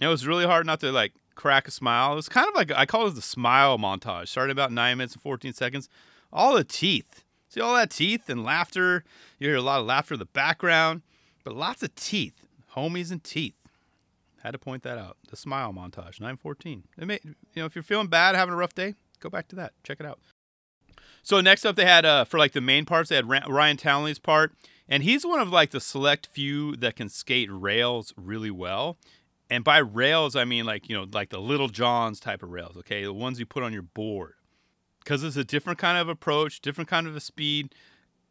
It 0.00 0.06
was 0.06 0.26
really 0.26 0.46
hard 0.46 0.66
not 0.66 0.80
to 0.80 0.92
like 0.92 1.12
crack 1.34 1.66
a 1.68 1.72
smile. 1.72 2.12
It 2.12 2.16
was 2.16 2.28
kind 2.28 2.48
of 2.48 2.54
like 2.54 2.70
I 2.72 2.86
call 2.86 3.06
it 3.08 3.14
the 3.14 3.22
smile 3.22 3.76
montage, 3.76 4.28
starting 4.28 4.52
about 4.52 4.72
nine 4.72 4.98
minutes 4.98 5.14
and 5.14 5.22
14 5.22 5.52
seconds. 5.52 5.88
All 6.32 6.54
the 6.54 6.64
teeth. 6.64 7.24
See 7.48 7.60
all 7.60 7.74
that 7.74 7.90
teeth 7.90 8.28
and 8.28 8.44
laughter. 8.44 9.04
You 9.38 9.48
hear 9.48 9.56
a 9.56 9.62
lot 9.62 9.80
of 9.80 9.86
laughter 9.86 10.14
in 10.14 10.20
the 10.20 10.26
background, 10.26 11.02
but 11.48 11.56
lots 11.56 11.82
of 11.82 11.94
teeth. 11.94 12.44
Homies 12.76 13.10
and 13.10 13.24
teeth. 13.24 13.54
Had 14.42 14.50
to 14.50 14.58
point 14.58 14.82
that 14.82 14.98
out. 14.98 15.16
The 15.30 15.36
smile 15.36 15.72
montage, 15.72 16.20
914. 16.20 16.84
It 16.98 17.06
may, 17.06 17.20
you 17.24 17.34
know, 17.56 17.64
if 17.64 17.74
you're 17.74 17.82
feeling 17.82 18.08
bad, 18.08 18.34
having 18.34 18.52
a 18.52 18.56
rough 18.56 18.74
day, 18.74 18.96
go 19.18 19.30
back 19.30 19.48
to 19.48 19.56
that. 19.56 19.72
Check 19.82 19.98
it 19.98 20.04
out. 20.04 20.20
So 21.22 21.40
next 21.40 21.64
up, 21.64 21.74
they 21.74 21.86
had 21.86 22.04
uh, 22.04 22.26
for 22.26 22.36
like 22.36 22.52
the 22.52 22.60
main 22.60 22.84
parts, 22.84 23.08
they 23.08 23.16
had 23.16 23.26
Ryan 23.26 23.78
Townley's 23.78 24.18
part, 24.18 24.52
and 24.90 25.02
he's 25.02 25.24
one 25.24 25.40
of 25.40 25.48
like 25.48 25.70
the 25.70 25.80
select 25.80 26.26
few 26.26 26.76
that 26.76 26.96
can 26.96 27.08
skate 27.08 27.48
rails 27.50 28.12
really 28.18 28.50
well. 28.50 28.98
And 29.48 29.64
by 29.64 29.78
rails, 29.78 30.36
I 30.36 30.44
mean 30.44 30.66
like 30.66 30.90
you 30.90 30.94
know 30.94 31.06
like 31.10 31.30
the 31.30 31.40
Little 31.40 31.68
Johns 31.68 32.20
type 32.20 32.42
of 32.42 32.50
rails, 32.50 32.76
okay, 32.76 33.04
the 33.04 33.12
ones 33.14 33.40
you 33.40 33.46
put 33.46 33.62
on 33.62 33.72
your 33.72 33.82
board, 33.82 34.34
because 35.02 35.24
it's 35.24 35.36
a 35.36 35.44
different 35.44 35.78
kind 35.78 35.96
of 35.96 36.10
approach, 36.10 36.60
different 36.60 36.88
kind 36.90 37.06
of 37.06 37.16
a 37.16 37.20
speed, 37.20 37.74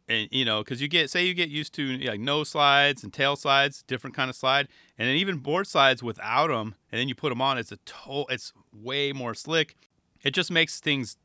and 0.08 0.28
you 0.30 0.44
know 0.44 0.62
because 0.62 0.80
you 0.80 0.88
get 0.88 1.10
say 1.10 1.24
you 1.24 1.34
get 1.34 1.48
used 1.48 1.74
to 1.74 1.98
like 1.98 2.20
no 2.20 2.44
slides 2.44 3.04
and 3.04 3.12
tail 3.12 3.36
slides, 3.36 3.82
different 3.82 4.16
kind 4.16 4.30
of 4.30 4.36
slide, 4.36 4.68
and 4.98 5.08
then 5.08 5.16
even 5.16 5.38
board 5.38 5.66
slides 5.66 6.02
without 6.02 6.48
them, 6.48 6.74
and 6.90 6.98
then 6.98 7.08
you 7.08 7.14
put 7.14 7.28
them 7.28 7.42
on, 7.42 7.58
it's 7.58 7.72
a 7.72 7.76
to- 7.76 8.26
it's 8.28 8.52
way 8.72 9.12
more 9.12 9.34
slick. 9.34 9.76
It 10.22 10.32
just 10.32 10.50
makes 10.50 10.80
things 10.80 11.16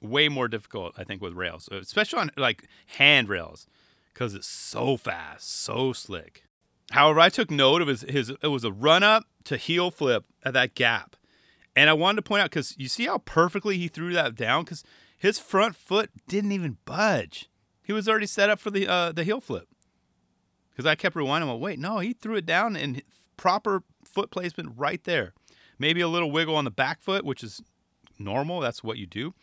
way 0.00 0.28
more 0.28 0.48
difficult, 0.48 0.94
I 0.98 1.04
think, 1.04 1.20
with 1.22 1.34
rails, 1.34 1.68
uh, 1.70 1.76
especially 1.76 2.20
on 2.20 2.30
like 2.36 2.68
handrails, 2.98 3.66
because 4.12 4.34
it's 4.34 4.48
so 4.48 4.96
fast, 4.96 5.50
so 5.50 5.92
slick. 5.92 6.44
However, 6.92 7.20
I 7.20 7.28
took 7.28 7.50
note 7.50 7.82
of 7.82 7.88
his, 7.88 8.02
his 8.02 8.30
it 8.42 8.48
was 8.48 8.64
a 8.64 8.72
run 8.72 9.02
up 9.02 9.24
to 9.44 9.56
heel 9.56 9.90
flip 9.90 10.24
at 10.44 10.54
that 10.54 10.74
gap. 10.74 11.16
And 11.76 11.88
I 11.88 11.92
wanted 11.92 12.16
to 12.16 12.22
point 12.22 12.42
out 12.42 12.50
because 12.50 12.74
you 12.78 12.88
see 12.88 13.06
how 13.06 13.18
perfectly 13.18 13.78
he 13.78 13.86
threw 13.86 14.12
that 14.12 14.34
down 14.34 14.64
because 14.64 14.82
his 15.16 15.38
front 15.38 15.76
foot 15.76 16.10
didn't 16.26 16.52
even 16.52 16.78
budge. 16.84 17.49
He 17.90 17.92
was 17.92 18.08
already 18.08 18.28
set 18.28 18.48
up 18.48 18.60
for 18.60 18.70
the 18.70 18.86
uh, 18.86 19.10
the 19.10 19.24
heel 19.24 19.40
flip. 19.40 19.66
Because 20.70 20.86
I 20.86 20.94
kept 20.94 21.16
rewinding. 21.16 21.48
Well, 21.48 21.58
wait, 21.58 21.80
no, 21.80 21.98
he 21.98 22.12
threw 22.12 22.36
it 22.36 22.46
down 22.46 22.76
and 22.76 23.02
proper 23.36 23.82
foot 24.04 24.30
placement 24.30 24.74
right 24.76 25.02
there. 25.02 25.34
Maybe 25.76 26.00
a 26.00 26.06
little 26.06 26.30
wiggle 26.30 26.54
on 26.54 26.64
the 26.64 26.70
back 26.70 27.02
foot, 27.02 27.24
which 27.24 27.42
is 27.42 27.60
normal. 28.16 28.60
That's 28.60 28.84
what 28.84 28.96
you 28.96 29.08
do. 29.08 29.34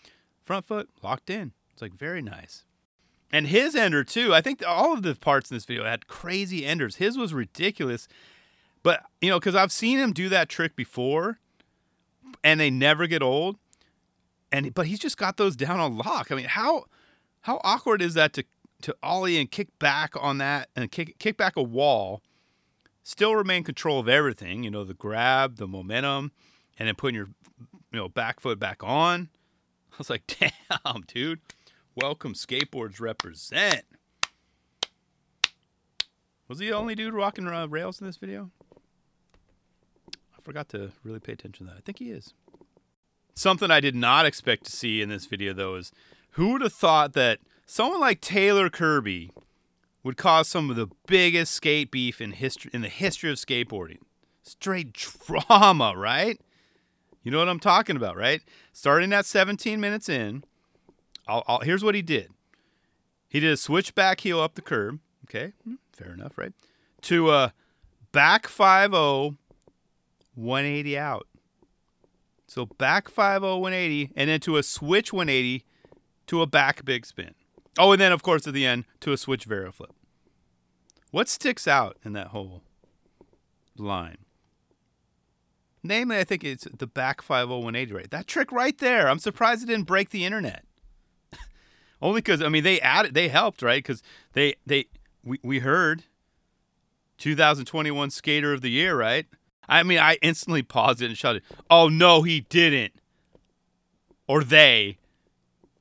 Front 0.41 0.63
foot 0.63 0.89
locked 1.03 1.29
in. 1.29 1.51
It's 1.73 1.81
like 1.81 1.93
very 1.93 2.21
nice. 2.21 2.63
And 3.33 3.47
his 3.47 3.75
ender 3.75 4.05
too. 4.05 4.33
I 4.33 4.39
think 4.39 4.63
all 4.65 4.93
of 4.93 5.03
the 5.03 5.15
parts 5.15 5.51
in 5.51 5.57
this 5.57 5.65
video 5.65 5.83
had 5.83 6.07
crazy 6.07 6.65
enders. 6.65 6.95
His 6.95 7.17
was 7.17 7.33
ridiculous. 7.33 8.07
But, 8.81 9.03
you 9.19 9.29
know, 9.29 9.41
cuz 9.41 9.55
I've 9.55 9.73
seen 9.73 9.99
him 9.99 10.13
do 10.13 10.29
that 10.29 10.47
trick 10.47 10.77
before 10.77 11.39
and 12.45 12.61
they 12.61 12.69
never 12.69 13.07
get 13.07 13.21
old. 13.21 13.57
And 14.53 14.73
but 14.73 14.87
he's 14.87 14.99
just 14.99 15.17
got 15.17 15.35
those 15.35 15.57
down 15.57 15.81
on 15.81 15.97
lock. 15.97 16.31
I 16.31 16.35
mean, 16.35 16.45
how 16.45 16.85
how 17.47 17.61
awkward 17.63 18.01
is 18.01 18.13
that 18.13 18.33
to 18.33 18.43
to 18.81 18.93
ollie 19.01 19.39
and 19.39 19.49
kick 19.49 19.69
back 19.79 20.13
on 20.19 20.37
that 20.37 20.69
and 20.75 20.91
kick 20.91 21.17
kick 21.17 21.37
back 21.37 21.55
a 21.55 21.63
wall 21.63 22.21
still 23.07 23.37
remain 23.37 23.63
control 23.63 23.99
of 23.99 24.09
everything. 24.09 24.63
You 24.63 24.69
know, 24.69 24.83
the 24.83 24.93
grab, 24.93 25.55
the 25.55 25.65
momentum, 25.65 26.33
and 26.77 26.87
then 26.87 26.95
putting 26.95 27.15
your 27.15 27.29
you 27.93 27.99
know 27.99 28.09
back 28.09 28.41
foot 28.41 28.59
back 28.59 28.83
on. 28.83 29.29
I 29.93 29.95
was 29.97 30.09
like, 30.09 30.23
damn, 30.27 31.01
dude. 31.07 31.39
Welcome 31.95 32.33
skateboards 32.33 32.99
represent. 32.99 33.83
Was 36.47 36.59
he 36.59 36.67
the 36.67 36.75
only 36.75 36.95
dude 36.95 37.13
rocking 37.13 37.47
uh, 37.47 37.67
rails 37.67 37.99
in 37.99 38.05
this 38.05 38.17
video? 38.17 38.51
I 40.13 40.41
forgot 40.43 40.69
to 40.69 40.91
really 41.03 41.19
pay 41.19 41.31
attention 41.31 41.65
to 41.65 41.71
that. 41.71 41.77
I 41.79 41.81
think 41.81 41.97
he 41.99 42.11
is. 42.11 42.33
Something 43.33 43.71
I 43.71 43.79
did 43.79 43.95
not 43.95 44.25
expect 44.25 44.65
to 44.65 44.71
see 44.71 45.01
in 45.01 45.09
this 45.09 45.25
video 45.25 45.53
though 45.53 45.75
is 45.75 45.93
who 46.37 46.51
would 46.51 46.61
have 46.61 46.73
thought 46.73 47.13
that 47.13 47.39
someone 47.65 47.99
like 47.99 48.21
Taylor 48.21 48.69
Kirby 48.69 49.31
would 50.03 50.17
cause 50.17 50.47
some 50.47 50.69
of 50.69 50.75
the 50.75 50.87
biggest 51.07 51.51
skate 51.51 51.89
beef 51.89 52.21
in 52.21 52.31
history 52.31 52.69
in 52.75 52.81
the 52.81 52.89
history 52.89 53.31
of 53.31 53.37
skateboarding. 53.37 53.97
Straight 54.43 54.93
drama, 54.93 55.95
right? 55.97 56.39
You 57.23 57.31
know 57.31 57.39
what 57.39 57.49
I'm 57.49 57.59
talking 57.59 57.95
about, 57.95 58.15
right? 58.15 58.41
Starting 58.71 59.13
at 59.13 59.25
17 59.25 59.81
minutes 59.81 60.09
in, 60.09 60.43
I'll, 61.27 61.43
I'll, 61.47 61.61
here's 61.61 61.83
what 61.83 61.95
he 61.95 62.03
did. 62.03 62.29
He 63.27 63.39
did 63.39 63.51
a 63.51 63.57
switchback 63.57 64.21
heel 64.21 64.39
up 64.39 64.53
the 64.53 64.61
curb. 64.61 64.99
Okay, 65.25 65.53
hmm, 65.63 65.75
fair 65.91 66.13
enough, 66.13 66.37
right? 66.37 66.53
To 67.01 67.31
a 67.31 67.53
back 68.11 68.47
5 68.47 68.91
180 68.91 70.97
out. 70.99 71.27
So 72.45 72.67
back 72.67 73.09
5 73.09 73.41
180, 73.41 74.11
and 74.15 74.29
then 74.29 74.39
to 74.41 74.57
a 74.57 74.63
switch 74.63 75.11
180 75.11 75.65
to 76.27 76.41
a 76.41 76.47
back 76.47 76.85
big 76.85 77.05
spin. 77.05 77.33
Oh, 77.77 77.91
and 77.91 78.01
then 78.01 78.11
of 78.11 78.23
course 78.23 78.47
at 78.47 78.53
the 78.53 78.65
end 78.65 78.85
to 79.01 79.11
a 79.11 79.17
switch 79.17 79.45
vero 79.45 79.71
flip. 79.71 79.93
What 81.11 81.29
sticks 81.29 81.67
out 81.67 81.97
in 82.03 82.13
that 82.13 82.27
whole 82.27 82.63
line? 83.77 84.17
Namely, 85.83 86.17
I 86.17 86.23
think 86.23 86.43
it's 86.43 86.65
the 86.65 86.87
back 86.87 87.21
50180 87.21 87.93
right. 87.93 88.11
That 88.11 88.27
trick 88.27 88.51
right 88.51 88.77
there. 88.77 89.09
I'm 89.09 89.19
surprised 89.19 89.63
it 89.63 89.67
didn't 89.67 89.85
break 89.85 90.09
the 90.09 90.25
internet. 90.25 90.65
Only 92.01 92.19
because 92.19 92.41
I 92.41 92.49
mean 92.49 92.63
they 92.63 92.81
added, 92.81 93.13
they 93.13 93.29
helped, 93.29 93.61
right? 93.61 93.81
Because 93.81 94.03
they 94.33 94.55
they 94.65 94.87
we 95.23 95.39
we 95.43 95.59
heard 95.59 96.03
2021 97.19 98.09
Skater 98.11 98.53
of 98.53 98.61
the 98.61 98.69
Year, 98.69 98.97
right? 98.97 99.25
I 99.69 99.83
mean, 99.83 99.99
I 99.99 100.17
instantly 100.21 100.63
paused 100.63 101.01
it 101.01 101.07
and 101.07 101.17
shouted, 101.17 101.43
"Oh 101.69 101.89
no, 101.89 102.21
he 102.21 102.41
didn't!" 102.41 102.93
Or 104.27 104.43
they, 104.43 104.97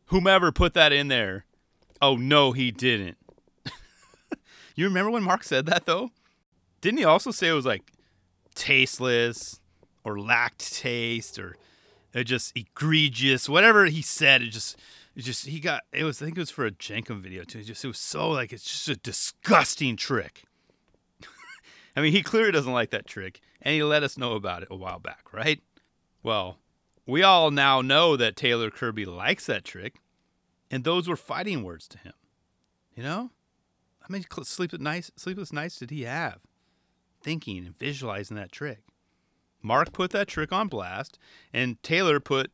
whomever 0.07 0.53
put 0.53 0.75
that 0.75 0.93
in 0.93 1.09
there. 1.09 1.45
Oh 2.01 2.17
no, 2.17 2.53
he 2.53 2.71
didn't. 2.71 3.17
you 4.75 4.87
remember 4.87 5.11
when 5.11 5.23
Mark 5.23 5.45
said 5.45 5.67
that 5.67 5.87
though? 5.87 6.11
Didn't 6.81 6.99
he 6.99 7.05
also 7.05 7.31
say 7.31 7.49
it 7.49 7.53
was 7.53 7.67
like 7.67 7.93
tasteless 8.55 9.61
or 10.05 10.19
lacked 10.19 10.75
taste 10.75 11.39
or 11.39 11.57
just 12.25 12.57
egregious, 12.57 13.49
whatever 13.49 13.87
he 13.87 14.03
said? 14.03 14.43
It 14.43 14.51
just, 14.51 14.79
it 15.15 15.23
just 15.23 15.47
he 15.47 15.61
got 15.61 15.83
it 15.93 16.05
was. 16.05 16.21
I 16.21 16.27
think 16.27 16.37
it 16.37 16.41
was 16.41 16.51
for 16.51 16.67
a 16.67 16.71
Jenkem 16.71 17.21
video 17.21 17.45
too. 17.45 17.61
It 17.61 17.65
just 17.65 17.85
it 17.85 17.89
was 17.89 17.99
so 17.99 18.31
like 18.31 18.53
it's 18.53 18.65
just 18.65 18.89
a 18.89 18.97
disgusting 18.97 19.97
trick. 19.97 20.45
I 21.97 22.03
mean, 22.03 22.13
he 22.13 22.23
clearly 22.23 22.53
doesn't 22.53 22.73
like 22.73 22.91
that 22.91 23.07
trick, 23.07 23.41
and 23.63 23.75
he 23.75 23.83
let 23.83 24.03
us 24.03 24.19
know 24.19 24.35
about 24.35 24.63
it 24.63 24.69
a 24.71 24.77
while 24.77 24.99
back, 24.99 25.33
right? 25.33 25.61
Well, 26.23 26.59
we 27.07 27.23
all 27.23 27.51
now 27.51 27.81
know 27.81 28.17
that 28.17 28.37
Taylor 28.37 28.71
Kirby 28.71 29.05
likes 29.05 29.47
that 29.47 29.65
trick 29.65 30.01
and 30.71 30.85
those 30.85 31.09
were 31.09 31.17
fighting 31.17 31.63
words 31.63 31.87
to 31.89 31.99
him. 31.99 32.15
You 32.95 33.03
know? 33.03 33.31
How 34.01 34.07
many 34.09 34.25
sleepless 34.43 34.81
nights, 34.81 35.11
sleepless 35.17 35.53
nights 35.53 35.79
did 35.79 35.91
he 35.91 36.03
have? 36.03 36.39
Thinking 37.21 37.67
and 37.67 37.77
visualizing 37.77 38.37
that 38.37 38.53
trick. 38.53 38.81
Mark 39.63 39.93
put 39.93 40.11
that 40.13 40.29
trick 40.29 40.53
on 40.53 40.69
blast, 40.69 41.19
and 41.53 41.83
Taylor 41.83 42.21
put 42.21 42.53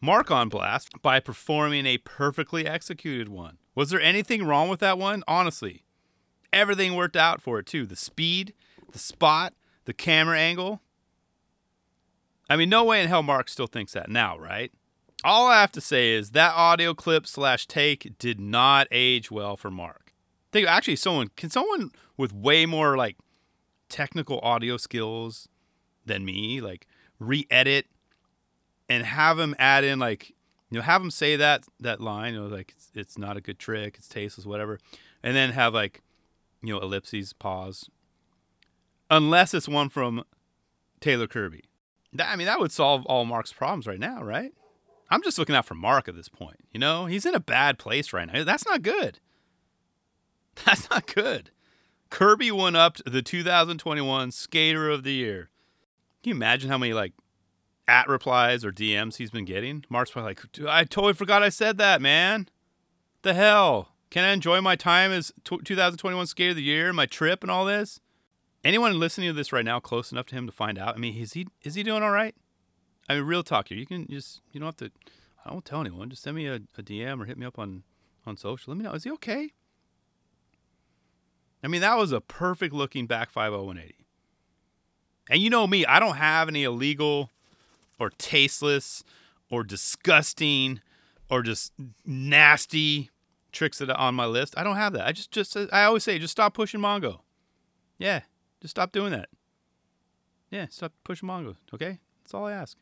Mark 0.00 0.30
on 0.30 0.48
blast 0.48 1.00
by 1.00 1.20
performing 1.20 1.86
a 1.86 1.98
perfectly 1.98 2.66
executed 2.66 3.28
one. 3.28 3.58
Was 3.74 3.90
there 3.90 4.00
anything 4.00 4.44
wrong 4.44 4.68
with 4.68 4.80
that 4.80 4.98
one? 4.98 5.22
Honestly, 5.26 5.84
everything 6.52 6.94
worked 6.94 7.16
out 7.16 7.40
for 7.40 7.58
it 7.58 7.66
too. 7.66 7.86
The 7.86 7.96
speed, 7.96 8.52
the 8.92 8.98
spot, 8.98 9.54
the 9.86 9.94
camera 9.94 10.38
angle. 10.38 10.82
I 12.50 12.56
mean, 12.56 12.68
no 12.68 12.84
way 12.84 13.00
in 13.00 13.08
hell 13.08 13.22
Mark 13.22 13.48
still 13.48 13.68
thinks 13.68 13.92
that 13.92 14.10
now, 14.10 14.36
right? 14.36 14.70
all 15.24 15.48
I 15.48 15.60
have 15.60 15.72
to 15.72 15.80
say 15.80 16.12
is 16.12 16.30
that 16.30 16.54
audio 16.54 16.94
clip 16.94 17.26
slash 17.26 17.66
take 17.66 18.18
did 18.18 18.40
not 18.40 18.88
age 18.90 19.30
well 19.30 19.56
for 19.56 19.70
Mark. 19.70 20.12
Think 20.52 20.66
actually, 20.66 20.96
someone 20.96 21.30
can 21.36 21.50
someone 21.50 21.92
with 22.16 22.32
way 22.32 22.66
more 22.66 22.96
like 22.96 23.16
technical 23.88 24.40
audio 24.40 24.76
skills 24.76 25.48
than 26.06 26.24
me 26.24 26.60
like 26.60 26.86
re-edit 27.18 27.86
and 28.88 29.04
have 29.04 29.38
him 29.38 29.54
add 29.58 29.84
in 29.84 29.98
like 29.98 30.30
you 30.70 30.78
know 30.78 30.80
have 30.80 31.02
him 31.02 31.10
say 31.10 31.36
that 31.36 31.64
that 31.80 32.00
line 32.00 32.34
you 32.34 32.40
know 32.40 32.46
like 32.46 32.72
it's, 32.76 32.90
it's 32.94 33.18
not 33.18 33.36
a 33.36 33.40
good 33.40 33.58
trick 33.58 33.96
it's 33.98 34.08
tasteless 34.08 34.46
whatever 34.46 34.78
and 35.22 35.36
then 35.36 35.50
have 35.50 35.74
like 35.74 36.02
you 36.62 36.72
know 36.72 36.80
ellipses 36.80 37.32
pause 37.32 37.90
unless 39.10 39.52
it's 39.54 39.68
one 39.68 39.88
from 39.88 40.22
Taylor 41.00 41.26
Kirby. 41.26 41.64
I 42.18 42.36
mean 42.36 42.46
that 42.46 42.60
would 42.60 42.72
solve 42.72 43.06
all 43.06 43.24
Mark's 43.24 43.52
problems 43.52 43.86
right 43.86 43.98
now, 43.98 44.22
right? 44.22 44.52
I'm 45.10 45.22
just 45.22 45.38
looking 45.38 45.54
out 45.56 45.66
for 45.66 45.74
Mark 45.74 46.08
at 46.08 46.14
this 46.14 46.28
point. 46.28 46.58
You 46.72 46.78
know, 46.78 47.06
he's 47.06 47.26
in 47.26 47.34
a 47.34 47.40
bad 47.40 47.78
place 47.78 48.12
right 48.12 48.32
now. 48.32 48.44
That's 48.44 48.66
not 48.66 48.82
good. 48.82 49.18
That's 50.64 50.88
not 50.90 51.12
good. 51.12 51.50
Kirby 52.10 52.50
won 52.50 52.76
up 52.76 52.98
the 53.06 53.22
2021 53.22 54.30
Skater 54.32 54.88
of 54.88 55.02
the 55.04 55.12
Year. 55.12 55.50
Can 56.22 56.30
you 56.30 56.36
imagine 56.36 56.70
how 56.70 56.78
many 56.78 56.92
like 56.92 57.12
at 57.88 58.08
replies 58.08 58.64
or 58.64 58.72
DMs 58.72 59.16
he's 59.16 59.30
been 59.30 59.44
getting? 59.44 59.84
Mark's 59.88 60.10
probably 60.10 60.30
like, 60.30 60.68
I 60.68 60.84
totally 60.84 61.14
forgot 61.14 61.42
I 61.42 61.48
said 61.48 61.78
that, 61.78 62.00
man. 62.00 62.48
The 63.22 63.34
hell? 63.34 63.88
Can 64.10 64.24
I 64.24 64.32
enjoy 64.32 64.60
my 64.60 64.76
time 64.76 65.12
as 65.12 65.32
t- 65.44 65.58
2021 65.64 66.26
Skater 66.26 66.50
of 66.50 66.56
the 66.56 66.62
Year, 66.62 66.92
my 66.92 67.06
trip, 67.06 67.42
and 67.42 67.50
all 67.50 67.64
this? 67.64 68.00
Anyone 68.62 68.98
listening 68.98 69.28
to 69.28 69.32
this 69.32 69.52
right 69.52 69.64
now 69.64 69.80
close 69.80 70.12
enough 70.12 70.26
to 70.26 70.34
him 70.34 70.46
to 70.46 70.52
find 70.52 70.78
out? 70.78 70.94
I 70.94 70.98
mean, 70.98 71.16
is 71.16 71.32
he 71.32 71.46
is 71.62 71.74
he 71.74 71.82
doing 71.82 72.02
all 72.02 72.10
right? 72.10 72.34
I 73.08 73.14
mean, 73.14 73.24
real 73.24 73.42
talk 73.42 73.68
here. 73.68 73.78
You 73.78 73.86
can 73.86 74.06
just 74.08 74.42
you 74.52 74.60
don't 74.60 74.66
have 74.66 74.76
to. 74.76 74.90
I 75.44 75.52
won't 75.52 75.64
tell 75.64 75.80
anyone. 75.80 76.10
Just 76.10 76.22
send 76.22 76.36
me 76.36 76.46
a, 76.46 76.56
a 76.56 76.82
DM 76.82 77.20
or 77.20 77.24
hit 77.24 77.38
me 77.38 77.46
up 77.46 77.58
on 77.58 77.84
on 78.26 78.36
social. 78.36 78.72
Let 78.72 78.78
me 78.78 78.84
know. 78.84 78.92
Is 78.92 79.04
he 79.04 79.10
okay? 79.12 79.50
I 81.62 81.68
mean, 81.68 81.80
that 81.80 81.96
was 81.96 82.12
a 82.12 82.20
perfect 82.20 82.74
looking 82.74 83.06
back 83.06 83.30
50180. 83.30 84.06
And 85.28 85.40
you 85.40 85.50
know 85.50 85.66
me, 85.66 85.84
I 85.86 86.00
don't 86.00 86.16
have 86.16 86.48
any 86.48 86.64
illegal 86.64 87.30
or 87.98 88.10
tasteless 88.10 89.04
or 89.50 89.62
disgusting 89.62 90.80
or 91.30 91.42
just 91.42 91.72
nasty 92.04 93.10
tricks 93.52 93.78
that 93.78 93.90
are 93.90 93.96
on 93.96 94.14
my 94.14 94.26
list. 94.26 94.54
I 94.56 94.64
don't 94.64 94.76
have 94.76 94.92
that. 94.94 95.06
I 95.06 95.12
just 95.12 95.30
just 95.30 95.56
I 95.56 95.84
always 95.84 96.04
say 96.04 96.18
just 96.18 96.32
stop 96.32 96.54
pushing 96.54 96.80
Mongo. 96.80 97.20
Yeah, 97.98 98.22
just 98.60 98.72
stop 98.72 98.92
doing 98.92 99.12
that. 99.12 99.28
Yeah, 100.50 100.66
stop 100.70 100.92
pushing 101.04 101.28
Mongo. 101.28 101.56
Okay, 101.72 102.00
that's 102.22 102.34
all 102.34 102.46
I 102.46 102.52
ask. 102.52 102.76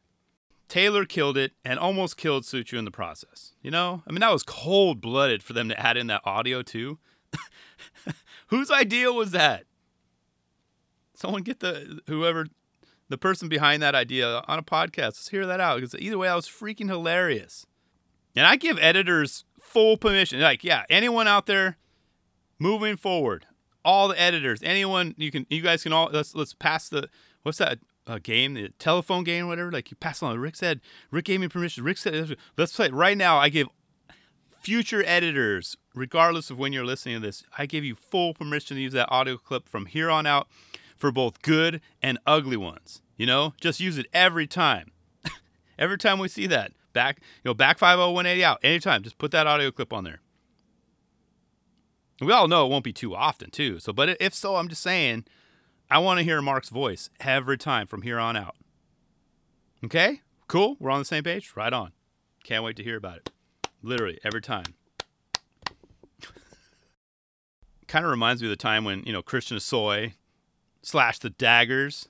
Taylor 0.68 1.04
killed 1.06 1.37
it 1.37 1.52
and 1.64 1.78
almost 1.78 2.16
killed 2.16 2.44
Suciu 2.44 2.78
in 2.78 2.85
the 2.85 2.90
process. 2.90 3.54
You 3.62 3.70
know, 3.70 4.02
I 4.06 4.12
mean, 4.12 4.20
that 4.20 4.32
was 4.32 4.42
cold 4.42 5.00
blooded 5.00 5.42
for 5.42 5.54
them 5.54 5.68
to 5.68 5.80
add 5.80 5.97
in 5.97 6.06
that 6.08 6.23
audio 6.25 6.62
too. 6.62 6.99
Whose 8.49 8.70
idea 8.70 9.12
was 9.12 9.30
that? 9.32 9.64
Someone 11.14 11.42
get 11.42 11.61
the 11.61 12.00
whoever, 12.06 12.47
the 13.08 13.18
person 13.18 13.49
behind 13.49 13.82
that 13.82 13.94
idea 13.94 14.42
on 14.47 14.58
a 14.58 14.62
podcast. 14.62 14.99
Let's 14.99 15.28
hear 15.30 15.47
that 15.47 15.61
out 15.61 15.76
because 15.76 15.94
either 15.94 16.18
way, 16.18 16.28
that 16.28 16.35
was 16.35 16.47
freaking 16.47 16.88
hilarious. 16.88 17.66
And 18.37 18.47
I 18.47 18.56
give 18.56 18.78
editors 18.78 19.44
full 19.61 19.97
permission. 19.97 20.40
Like, 20.40 20.62
yeah, 20.62 20.85
anyone 20.88 21.26
out 21.26 21.47
there 21.47 21.76
moving 22.58 22.97
forward, 22.97 23.47
all 23.85 24.08
the 24.08 24.20
editors, 24.20 24.62
anyone 24.62 25.14
you 25.16 25.30
can, 25.30 25.47
you 25.49 25.62
guys 25.62 25.82
can 25.82 25.92
all 25.92 26.11
let's 26.12 26.35
let's 26.35 26.54
pass 26.54 26.88
the 26.88 27.08
what's 27.42 27.58
that 27.58 27.78
a 28.08 28.18
game, 28.18 28.54
the 28.54 28.70
telephone 28.78 29.23
game, 29.23 29.49
whatever. 29.49 29.70
Like 29.70 29.90
you 29.90 29.97
pass 29.97 30.23
on. 30.23 30.38
Rick 30.38 30.56
said, 30.56 30.80
Rick 31.11 31.26
gave 31.26 31.40
me 31.40 31.49
permission. 31.49 31.85
Rick 31.85 31.99
said, 31.99 32.37
let's 32.56 32.75
play 32.75 32.87
it 32.87 32.94
right 32.94 33.16
now. 33.16 33.38
I 33.38 33.49
give 33.49 33.68
future 34.61 35.04
editors, 35.06 35.76
regardless 35.94 36.50
of 36.50 36.58
when 36.58 36.73
you're 36.73 36.85
listening 36.85 37.16
to 37.16 37.26
this, 37.26 37.44
I 37.56 37.66
give 37.66 37.85
you 37.85 37.94
full 37.94 38.35
permission 38.35 38.76
to 38.76 38.82
use 38.82 38.92
that 38.94 39.11
audio 39.11 39.37
clip 39.37 39.68
from 39.68 39.87
here 39.87 40.11
on 40.11 40.26
out 40.26 40.49
for 40.97 41.12
both 41.12 41.42
good 41.42 41.80
and 42.02 42.18
ugly 42.26 42.56
ones. 42.56 43.02
You 43.16 43.26
know, 43.26 43.54
just 43.61 43.80
use 43.80 43.99
it 43.99 44.06
every 44.12 44.47
time. 44.47 44.90
every 45.78 45.99
time 45.99 46.18
we 46.18 46.28
see 46.28 46.47
that 46.47 46.73
back, 46.92 47.18
you 47.44 47.50
know, 47.50 47.54
back 47.54 47.78
50180 47.78 48.44
out 48.44 48.58
anytime. 48.62 49.02
Just 49.02 49.18
put 49.18 49.30
that 49.32 49.47
audio 49.47 49.70
clip 49.70 49.92
on 49.92 50.04
there. 50.04 50.20
We 52.20 52.32
all 52.32 52.48
know 52.48 52.66
it 52.66 52.70
won't 52.70 52.84
be 52.84 52.92
too 52.92 53.14
often, 53.14 53.50
too. 53.50 53.78
So, 53.78 53.92
but 53.92 54.16
if 54.20 54.34
so, 54.34 54.56
I'm 54.56 54.68
just 54.68 54.82
saying 54.82 55.25
I 55.90 55.98
want 55.98 56.18
to 56.18 56.25
hear 56.25 56.42
Mark's 56.42 56.68
voice 56.68 57.10
every 57.20 57.56
time 57.56 57.87
from 57.87 58.02
here 58.02 58.18
on 58.18 58.37
out. 58.37 58.56
Okay? 59.84 60.22
Cool? 60.48 60.76
We're 60.80 60.90
on 60.90 60.98
the 60.98 61.04
same 61.04 61.25
page? 61.25 61.52
Right 61.54 61.72
on. 61.72 61.92
Can't 62.42 62.64
wait 62.64 62.76
to 62.76 62.82
hear 62.82 62.96
about 62.96 63.18
it. 63.18 63.30
Literally 63.82 64.18
every 64.25 64.42
time. 64.42 64.75
kind 67.87 68.04
of 68.04 68.10
reminds 68.10 68.42
me 68.42 68.48
of 68.48 68.50
the 68.50 68.56
time 68.56 68.84
when, 68.84 69.04
you 69.04 69.12
know, 69.12 69.22
Christian 69.22 69.56
Hosoi 69.56 70.14
slash 70.82 71.20
the 71.20 71.30
daggers. 71.30 72.08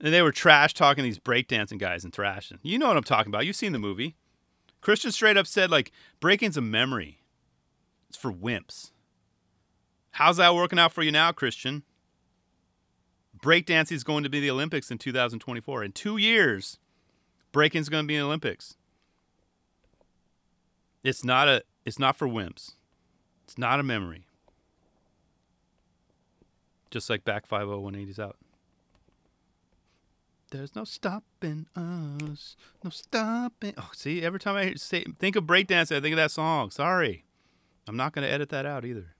And 0.00 0.12
they 0.12 0.22
were 0.22 0.32
trash 0.32 0.74
talking 0.74 1.04
these 1.04 1.18
breakdancing 1.18 1.78
guys 1.78 2.04
and 2.04 2.12
Thrashin'. 2.12 2.58
You 2.62 2.78
know 2.78 2.88
what 2.88 2.96
I'm 2.96 3.04
talking 3.04 3.30
about. 3.30 3.46
You've 3.46 3.56
seen 3.56 3.72
the 3.72 3.78
movie. 3.78 4.16
Christian 4.80 5.12
straight 5.12 5.36
up 5.36 5.46
said, 5.46 5.70
like, 5.70 5.92
breaking's 6.20 6.56
a 6.56 6.62
memory. 6.62 7.19
It's 8.10 8.18
for 8.18 8.32
wimps. 8.32 8.90
How's 10.10 10.38
that 10.38 10.52
working 10.52 10.80
out 10.80 10.92
for 10.92 11.04
you 11.04 11.12
now, 11.12 11.30
Christian? 11.30 11.84
Breakdancing 13.40 13.92
is 13.92 14.02
going 14.02 14.24
to 14.24 14.28
be 14.28 14.40
the 14.40 14.50
Olympics 14.50 14.90
in 14.90 14.98
2024. 14.98 15.84
In 15.84 15.92
two 15.92 16.16
years, 16.16 16.78
breaking's 17.52 17.88
going 17.88 18.02
to 18.02 18.08
be 18.08 18.16
in 18.16 18.22
the 18.22 18.26
Olympics. 18.26 18.76
It's 21.04 21.24
not 21.24 21.46
a. 21.46 21.62
It's 21.84 22.00
not 22.00 22.16
for 22.16 22.26
wimps. 22.26 22.72
It's 23.44 23.56
not 23.56 23.78
a 23.78 23.84
memory. 23.84 24.26
Just 26.90 27.08
like 27.08 27.24
back 27.24 27.48
50180's 27.48 28.18
out. 28.18 28.36
There's 30.50 30.74
no 30.74 30.82
stopping 30.82 31.68
us. 31.76 32.56
No 32.82 32.90
stopping. 32.90 33.74
Oh, 33.78 33.90
see, 33.94 34.20
every 34.22 34.40
time 34.40 34.56
I 34.56 34.74
say 34.74 35.04
think 35.20 35.36
of 35.36 35.44
breakdance, 35.44 35.94
I 35.96 36.00
think 36.00 36.14
of 36.14 36.16
that 36.16 36.32
song. 36.32 36.72
Sorry. 36.72 37.24
I'm 37.88 37.96
not 37.96 38.12
going 38.12 38.26
to 38.26 38.32
edit 38.32 38.48
that 38.50 38.66
out 38.66 38.84
either. 38.84 39.14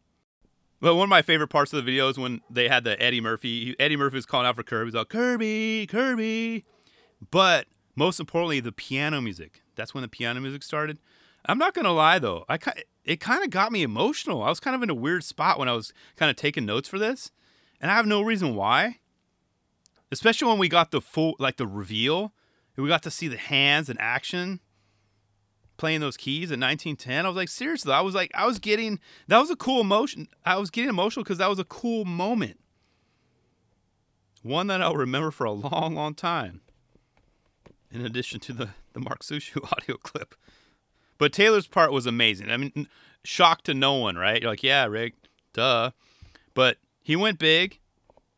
But 0.81 0.95
one 0.95 1.05
of 1.05 1.11
my 1.11 1.23
favorite 1.23 1.49
parts 1.49 1.73
of 1.73 1.77
the 1.77 1.83
video 1.83 2.09
is 2.09 2.19
when 2.19 2.41
they 2.49 2.69
had 2.69 2.85
the 2.85 3.01
Eddie 3.03 3.21
Murphy. 3.21 3.77
Eddie 3.79 3.97
Murphy 3.97 4.17
was 4.17 4.27
calling 4.27 4.47
out 4.47 4.57
for 4.57 4.63
Kirby. 4.63 4.87
He's 4.87 4.95
like, 4.95 5.09
Kirby, 5.11 5.87
Kirby. 5.87 6.65
But 7.31 7.67
most 7.95 8.19
importantly, 8.19 8.61
the 8.61 8.73
piano 8.73 9.21
music. 9.21 9.63
That's 9.77 9.93
when 9.93 10.03
the 10.03 10.09
piano 10.09 10.41
music 10.41 10.63
started. 10.63 10.99
I'm 11.47 11.59
not 11.59 11.75
gonna 11.75 11.93
lie 11.93 12.19
though, 12.19 12.45
I 12.49 12.59
it 13.05 13.19
kind 13.19 13.43
of 13.43 13.51
got 13.51 13.73
me 13.73 13.83
emotional. 13.83 14.43
I 14.43 14.49
was 14.49 14.61
kind 14.61 14.77
of 14.77 14.83
in 14.83 14.91
a 14.91 14.95
weird 14.95 15.25
spot 15.25 15.59
when 15.59 15.69
I 15.69 15.73
was 15.73 15.93
kind 16.17 16.31
of 16.31 16.37
taking 16.37 16.67
notes 16.67 16.89
for 16.89 16.99
this, 16.99 17.31
and 17.81 17.91
I 17.91 17.95
have 17.95 18.07
no 18.07 18.21
reason 18.21 18.55
why. 18.55 18.99
Especially 20.13 20.49
when 20.49 20.59
we 20.59 20.69
got 20.69 20.91
the 20.91 21.01
full, 21.01 21.35
like 21.39 21.57
the 21.57 21.67
reveal, 21.67 22.33
we 22.77 22.89
got 22.89 23.03
to 23.05 23.11
see 23.11 23.29
the 23.29 23.37
hands 23.37 23.89
in 23.89 23.97
action 23.99 24.61
playing 25.81 26.01
those 26.01 26.19
keys 26.19 26.51
in 26.51 26.61
1910. 26.61 27.25
I 27.25 27.29
was 27.29 27.37
like, 27.37 27.49
seriously, 27.49 27.91
I 27.91 28.03
was 28.03 28.15
like, 28.15 28.31
I 28.35 28.45
was 28.45 28.59
getting 28.59 29.01
that 29.29 29.39
was 29.39 29.51
a 29.51 29.57
cool 29.57 29.81
emotion. 29.81 30.29
I 30.45 30.59
was 30.59 30.71
getting 30.71 30.91
emotional 30.91 31.25
because 31.25 31.39
that 31.39 31.49
was 31.49 31.59
a 31.59 31.65
cool 31.65 32.05
moment, 32.05 32.61
one 34.43 34.67
that 34.67 34.83
I'll 34.83 34.95
remember 34.95 35.31
for 35.31 35.47
a 35.47 35.53
long, 35.53 35.95
long 35.95 36.15
time. 36.15 36.61
In 37.91 38.05
addition 38.05 38.41
to 38.41 38.53
the 38.53 38.69
the 38.93 39.01
Mark 39.01 39.23
Suciu 39.23 39.65
audio 39.73 39.97
clip. 39.97 40.35
But 41.17 41.33
Taylor's 41.33 41.67
part 41.67 41.93
was 41.93 42.07
amazing. 42.07 42.51
I 42.51 42.59
mean, 42.59 42.87
shock 43.25 43.63
to 43.63 43.75
no 43.75 43.95
one, 43.95 44.17
right? 44.17 44.43
You're 44.43 44.51
like, 44.51 44.63
yeah, 44.63 44.85
Rick, 44.85 45.15
duh. 45.55 45.93
But 46.53 46.77
he 47.03 47.17
went 47.17 47.39
big. 47.39 47.79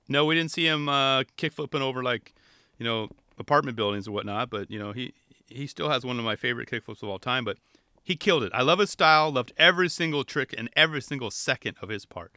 No, 0.09 0.25
we 0.27 0.37
didn't 0.37 0.53
see 0.53 0.67
him 0.67 0.89
uh, 0.89 1.25
kick 1.37 1.53
flipping 1.53 1.83
over 1.83 2.05
like, 2.05 2.35
you 2.79 2.85
know, 2.85 3.09
apartment 3.39 3.77
buildings 3.77 4.07
or 4.07 4.13
whatnot. 4.13 4.49
But 4.49 4.71
you 4.71 4.79
know, 4.79 4.93
he 4.93 5.13
he 5.57 5.67
still 5.67 5.91
has 5.91 6.05
one 6.05 6.19
of 6.19 6.25
my 6.25 6.37
favorite 6.37 6.71
kickflips 6.71 7.03
of 7.03 7.09
all 7.09 7.19
time. 7.19 7.45
But 7.45 7.59
he 8.03 8.17
killed 8.17 8.43
it. 8.43 8.53
I 8.55 8.63
love 8.63 8.79
his 8.79 8.91
style. 8.91 9.31
Loved 9.31 9.53
every 9.57 9.89
single 9.89 10.25
trick 10.25 10.55
and 10.57 10.69
every 10.75 11.01
single 11.01 11.31
second 11.31 11.77
of 11.81 11.89
his 11.89 12.07
part. 12.07 12.37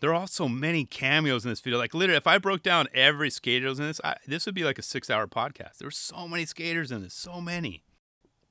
There 0.00 0.10
are 0.10 0.14
also 0.14 0.46
many 0.46 0.84
cameos 0.84 1.44
in 1.44 1.50
this 1.50 1.60
video. 1.60 1.78
Like 1.78 1.94
literally, 1.94 2.18
if 2.18 2.26
I 2.26 2.38
broke 2.38 2.62
down 2.62 2.88
every 2.92 3.30
skater 3.30 3.68
in 3.68 3.76
this, 3.76 4.00
I, 4.04 4.16
this 4.26 4.44
would 4.44 4.54
be 4.54 4.64
like 4.64 4.78
a 4.78 4.82
six-hour 4.82 5.26
podcast. 5.28 5.78
There 5.78 5.86
There's 5.86 5.96
so 5.96 6.28
many 6.28 6.44
skaters 6.44 6.92
in 6.92 7.02
this, 7.02 7.14
so 7.14 7.40
many. 7.40 7.82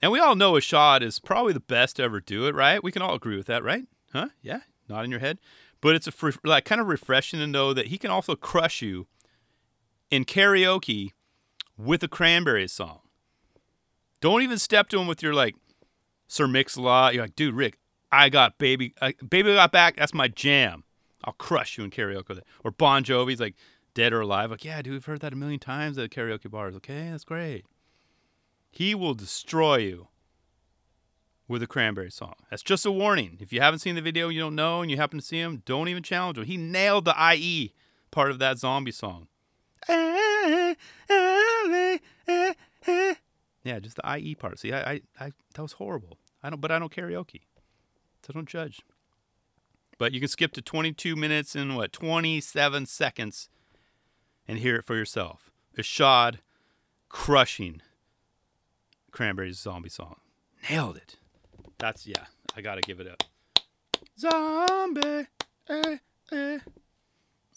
And 0.02 0.12
we 0.12 0.20
all 0.20 0.36
know 0.36 0.54
Ishod 0.54 1.02
is 1.02 1.20
probably 1.20 1.54
the 1.54 1.60
best 1.60 1.98
to 1.98 2.04
ever 2.04 2.20
do 2.20 2.48
it, 2.48 2.56
right? 2.56 2.84
We 2.84 2.92
can 2.92 3.02
all 3.02 3.14
agree 3.16 3.38
with 3.38 3.46
that, 3.48 3.64
right? 3.64 3.86
Huh? 4.12 4.30
Yeah, 4.42 4.62
not 4.90 5.06
in 5.06 5.12
your 5.12 5.20
head. 5.20 5.40
But 5.82 5.96
it's 5.96 6.08
a 6.08 6.12
free, 6.12 6.34
like 6.44 6.66
kind 6.66 6.82
of 6.82 6.88
refreshing 6.88 7.40
to 7.40 7.48
know 7.48 7.74
that 7.74 7.88
he 7.88 7.98
can 7.98 8.10
also 8.10 8.36
crush 8.36 8.82
you 8.82 9.08
in 10.10 10.26
karaoke 10.26 11.12
with 11.78 12.04
a 12.04 12.08
Cranberries 12.08 12.72
song. 12.72 13.02
Don't 14.26 14.42
even 14.42 14.58
step 14.58 14.90
to 14.90 15.00
him 15.00 15.06
with 15.06 15.22
your 15.22 15.36
like 15.36 15.54
Sir 16.28 16.48
Mix-a-Lot. 16.48 17.14
You're 17.14 17.26
like, 17.26 17.36
dude, 17.36 17.54
Rick, 17.54 17.78
I 18.12 18.30
got 18.30 18.58
baby, 18.58 18.92
uh, 19.00 19.12
baby 19.30 19.54
got 19.54 19.72
back. 19.72 19.98
That's 19.98 20.16
my 20.16 20.28
jam. 20.28 20.84
I'll 21.24 21.34
crush 21.34 21.78
you 21.78 21.84
in 21.84 21.92
karaoke. 21.92 22.42
Or 22.64 22.72
Bon 22.72 23.04
Jovi's 23.04 23.40
like 23.40 23.54
dead 23.94 24.14
or 24.14 24.22
alive. 24.22 24.50
Like, 24.50 24.66
yeah, 24.66 24.82
dude, 24.82 24.94
we've 24.94 25.06
heard 25.06 25.22
that 25.22 25.32
a 25.32 25.36
million 25.36 25.60
times 25.60 26.00
at 26.00 26.10
karaoke 26.10 26.50
bars. 26.50 26.76
Okay, 26.78 27.10
that's 27.12 27.24
great. 27.24 27.66
He 28.72 28.96
will 28.96 29.14
destroy 29.14 29.78
you 29.78 30.08
with 31.48 31.62
a 31.62 31.68
cranberry 31.68 32.10
song. 32.10 32.34
That's 32.50 32.64
just 32.64 32.84
a 32.84 32.92
warning. 32.92 33.38
If 33.40 33.54
you 33.54 33.62
haven't 33.62 33.78
seen 33.78 33.94
the 33.94 34.02
video, 34.02 34.30
you 34.30 34.40
don't 34.40 34.56
know, 34.56 34.82
and 34.82 34.90
you 34.90 34.98
happen 34.98 35.20
to 35.20 35.24
see 35.24 35.38
him, 35.38 35.62
don't 35.68 35.88
even 35.88 36.02
challenge 36.02 36.40
him. 36.40 36.46
He 36.46 36.58
nailed 36.58 37.06
the 37.06 37.14
IE 37.36 37.76
part 38.10 38.32
of 38.32 38.40
that 38.40 38.58
zombie 38.58 38.92
song. 38.92 39.28
Ah, 39.88 40.74
ah, 41.12 42.00
ah, 42.28 43.16
Yeah, 43.66 43.80
just 43.80 43.98
the 43.98 44.18
IE 44.18 44.36
part. 44.36 44.60
See, 44.60 44.72
I, 44.72 44.80
I, 44.80 45.02
I 45.20 45.32
that 45.56 45.62
was 45.62 45.74
horrible. 45.74 46.20
I 46.44 46.52
don't, 46.52 46.62
but 46.62 46.72
I 46.72 46.78
don't 46.78 46.96
karaoke, 46.96 47.42
so 48.22 48.32
don't 48.32 48.48
judge. 48.48 48.80
But 49.98 50.14
you 50.14 50.20
can 50.20 50.30
skip 50.30 50.54
to 50.54 50.62
22 50.62 51.16
minutes 51.16 51.56
and 51.56 51.76
what 51.76 51.92
27 51.92 52.86
seconds, 52.86 53.50
and 54.48 54.60
hear 54.60 54.76
it 54.76 54.86
for 54.86 54.96
yourself. 54.96 55.50
Ishod 55.78 56.38
crushing 57.10 57.82
Cranberries 59.12 59.58
zombie 59.58 59.90
song. 59.90 60.18
Nailed 60.70 60.98
it. 60.98 61.16
That's 61.80 62.06
yeah. 62.06 62.26
I 62.56 62.62
gotta 62.62 62.82
give 62.82 63.00
it 63.00 63.08
up. 63.08 63.24
Zombie. 64.20 65.28
Eh, 65.68 65.98
eh. 66.32 66.60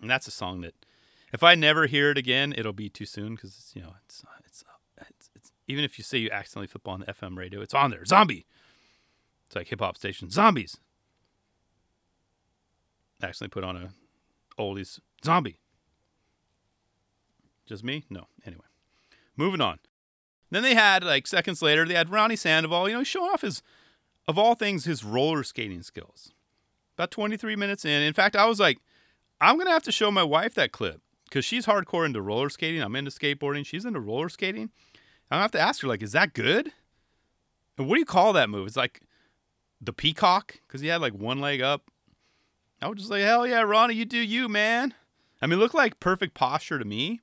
And 0.01 0.11
that's 0.11 0.27
a 0.27 0.31
song 0.31 0.63
that, 0.63 0.75
if 1.33 1.43
I 1.43 1.55
never 1.55 1.87
hear 1.87 2.11
it 2.11 2.17
again, 2.17 2.55
it'll 2.57 2.73
be 2.73 2.89
too 2.89 3.05
soon 3.05 3.35
because 3.35 3.51
it's 3.59 3.77
you 3.77 3.83
know 3.83 3.95
it's, 4.07 4.25
it's 4.47 4.65
it's 5.09 5.31
it's 5.35 5.53
even 5.67 5.85
if 5.85 5.99
you 5.99 6.05
say 6.05 6.19
you 6.19 6.31
accidentally 6.31 6.67
flip 6.67 6.89
on 6.89 7.01
the 7.01 7.07
FM 7.07 7.37
radio, 7.37 7.61
it's 7.61 7.75
on 7.75 7.91
there. 7.91 8.05
Zombie. 8.05 8.47
It's 9.47 9.57
like 9.57 9.69
hip 9.69 9.81
hop 9.81 9.97
station. 9.97 10.31
Zombies. 10.31 10.79
Accidentally 13.23 13.49
put 13.51 13.65
on 13.65 13.77
a 13.77 13.91
oldies 14.59 15.01
zombie. 15.25 15.61
Just 17.67 17.85
me? 17.85 18.05
No. 18.09 18.27
Anyway, 18.47 18.65
moving 19.37 19.61
on. 19.61 19.79
Then 20.51 20.63
they 20.63 20.75
had 20.75 21.05
like 21.05 21.27
seconds 21.27 21.61
later, 21.61 21.85
they 21.87 21.95
had 21.95 22.11
Ronnie 22.11 22.37
Sandoval, 22.37 22.89
you 22.89 22.95
know, 22.95 23.05
showing 23.05 23.31
off 23.31 23.43
his, 23.43 23.63
of 24.27 24.39
all 24.39 24.55
things, 24.55 24.85
his 24.85 25.05
roller 25.05 25.43
skating 25.43 25.83
skills. 25.83 26.33
About 26.97 27.11
23 27.11 27.55
minutes 27.55 27.85
in. 27.85 28.03
In 28.03 28.15
fact, 28.15 28.35
I 28.35 28.47
was 28.47 28.59
like, 28.59 28.79
I'm 29.41 29.59
gonna 29.59 29.71
have 29.71 29.83
to 29.85 29.93
show 29.93 30.11
my 30.11 30.23
wife 30.23 30.55
that 30.55 30.73
clip 30.73 31.01
because 31.25 31.45
she's 31.45 31.67
hardcore 31.67 32.07
into 32.07 32.23
roller 32.23 32.49
skating. 32.49 32.83
I'm 32.83 32.97
into 32.97 33.11
skateboarding. 33.11 33.65
She's 33.65 33.85
into 33.85 34.01
roller 34.01 34.29
skating. 34.29 34.71
Gonna 35.31 35.43
have 35.43 35.51
to 35.53 35.61
ask 35.61 35.83
her 35.83 35.89
like, 35.89 36.03
is 36.03 36.13
that 36.13 36.35
good? 36.35 36.73
And 37.77 37.87
what 37.87 37.95
do 37.95 38.01
you 38.01 38.07
call 38.07 38.33
that 38.33 38.51
move? 38.51 38.67
It's 38.67 38.77
like 38.77 39.03
the 39.81 39.93
peacock 39.93 40.61
because 40.67 40.81
he 40.81 40.89
had 40.89 41.01
like 41.01 41.15
one 41.15 41.41
leg 41.41 41.61
up. 41.61 41.91
I 42.81 42.89
was 42.89 42.99
just 42.99 43.11
like, 43.11 43.23
hell 43.23 43.47
yeah, 43.47 43.61
Ronnie, 43.61 43.95
you 43.95 44.05
do 44.05 44.19
you, 44.19 44.49
man. 44.49 44.95
I 45.43 45.47
mean, 45.47 45.59
look 45.59 45.75
like 45.75 46.01
perfect 46.01 46.35
posture 46.35 46.79
to 46.79 46.85
me. 46.85 47.21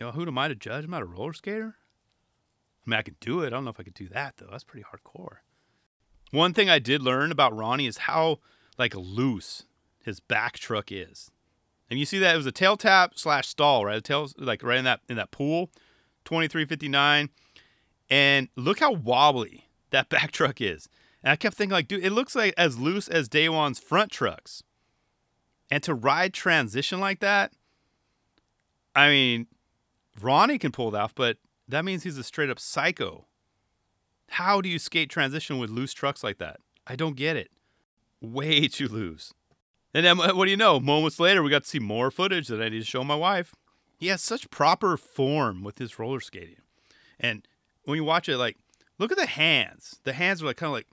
Know, 0.00 0.12
who 0.12 0.26
am 0.26 0.38
I 0.38 0.48
to 0.48 0.54
judge? 0.54 0.84
I'm 0.84 0.90
not 0.90 1.02
a 1.02 1.06
roller 1.06 1.32
skater. 1.32 1.76
I 2.86 2.90
mean, 2.90 2.98
I 2.98 3.02
could 3.02 3.18
do 3.20 3.40
it. 3.40 3.46
I 3.48 3.50
don't 3.50 3.64
know 3.64 3.70
if 3.70 3.80
I 3.80 3.84
could 3.84 3.94
do 3.94 4.08
that 4.08 4.34
though. 4.36 4.48
That's 4.50 4.64
pretty 4.64 4.84
hardcore. 4.84 5.38
One 6.30 6.52
thing 6.52 6.68
I 6.68 6.78
did 6.78 7.00
learn 7.00 7.32
about 7.32 7.56
Ronnie 7.56 7.86
is 7.86 7.98
how 7.98 8.40
like 8.76 8.94
loose 8.94 9.64
his 10.04 10.20
back 10.20 10.58
truck 10.58 10.92
is. 10.92 11.30
And 11.88 11.98
you 11.98 12.06
see 12.06 12.18
that 12.18 12.34
it 12.34 12.36
was 12.36 12.46
a 12.46 12.52
tail 12.52 12.76
tap 12.76 13.12
slash 13.14 13.48
stall, 13.48 13.86
right? 13.86 13.96
A 13.96 14.00
tail 14.00 14.28
like 14.36 14.62
right 14.62 14.78
in 14.78 14.84
that 14.84 15.00
in 15.08 15.16
that 15.16 15.30
pool, 15.30 15.70
twenty 16.24 16.48
three 16.48 16.64
fifty 16.64 16.88
nine, 16.88 17.30
and 18.10 18.48
look 18.56 18.80
how 18.80 18.92
wobbly 18.92 19.68
that 19.90 20.08
back 20.08 20.30
truck 20.30 20.60
is. 20.60 20.88
And 21.22 21.30
I 21.32 21.36
kept 21.36 21.56
thinking 21.56 21.72
like, 21.72 21.88
dude, 21.88 22.04
it 22.04 22.12
looks 22.12 22.34
like 22.34 22.54
as 22.58 22.78
loose 22.78 23.08
as 23.08 23.28
Daewon's 23.28 23.78
front 23.78 24.10
trucks. 24.10 24.62
And 25.70 25.82
to 25.82 25.94
ride 25.94 26.34
transition 26.34 27.00
like 27.00 27.20
that, 27.20 27.52
I 28.94 29.08
mean, 29.08 29.46
Ronnie 30.20 30.58
can 30.58 30.70
pull 30.70 30.94
it 30.94 30.98
off, 30.98 31.14
but 31.14 31.38
that 31.66 31.84
means 31.84 32.02
he's 32.02 32.18
a 32.18 32.22
straight 32.22 32.50
up 32.50 32.60
psycho. 32.60 33.26
How 34.28 34.60
do 34.60 34.68
you 34.68 34.78
skate 34.78 35.10
transition 35.10 35.58
with 35.58 35.70
loose 35.70 35.92
trucks 35.92 36.22
like 36.22 36.38
that? 36.38 36.58
I 36.86 36.96
don't 36.96 37.16
get 37.16 37.36
it. 37.36 37.50
Way 38.20 38.68
too 38.68 38.88
loose. 38.88 39.32
And 39.94 40.04
then 40.04 40.20
uh, 40.20 40.34
what 40.34 40.44
do 40.44 40.50
you 40.50 40.56
know? 40.56 40.80
Moments 40.80 41.20
later, 41.20 41.42
we 41.42 41.50
got 41.50 41.62
to 41.62 41.68
see 41.68 41.78
more 41.78 42.10
footage 42.10 42.48
that 42.48 42.60
I 42.60 42.68
need 42.68 42.80
to 42.80 42.84
show 42.84 43.04
my 43.04 43.14
wife. 43.14 43.54
He 44.04 44.10
has 44.10 44.20
such 44.20 44.50
proper 44.50 44.98
form 44.98 45.62
with 45.64 45.78
his 45.78 45.98
roller 45.98 46.20
skating. 46.20 46.60
And 47.18 47.48
when 47.84 47.96
you 47.96 48.04
watch 48.04 48.28
it, 48.28 48.36
like, 48.36 48.58
look 48.98 49.10
at 49.10 49.16
the 49.16 49.24
hands. 49.24 49.98
The 50.04 50.12
hands 50.12 50.42
are 50.42 50.46
like 50.46 50.58
kind 50.58 50.68
of 50.68 50.74
like 50.74 50.88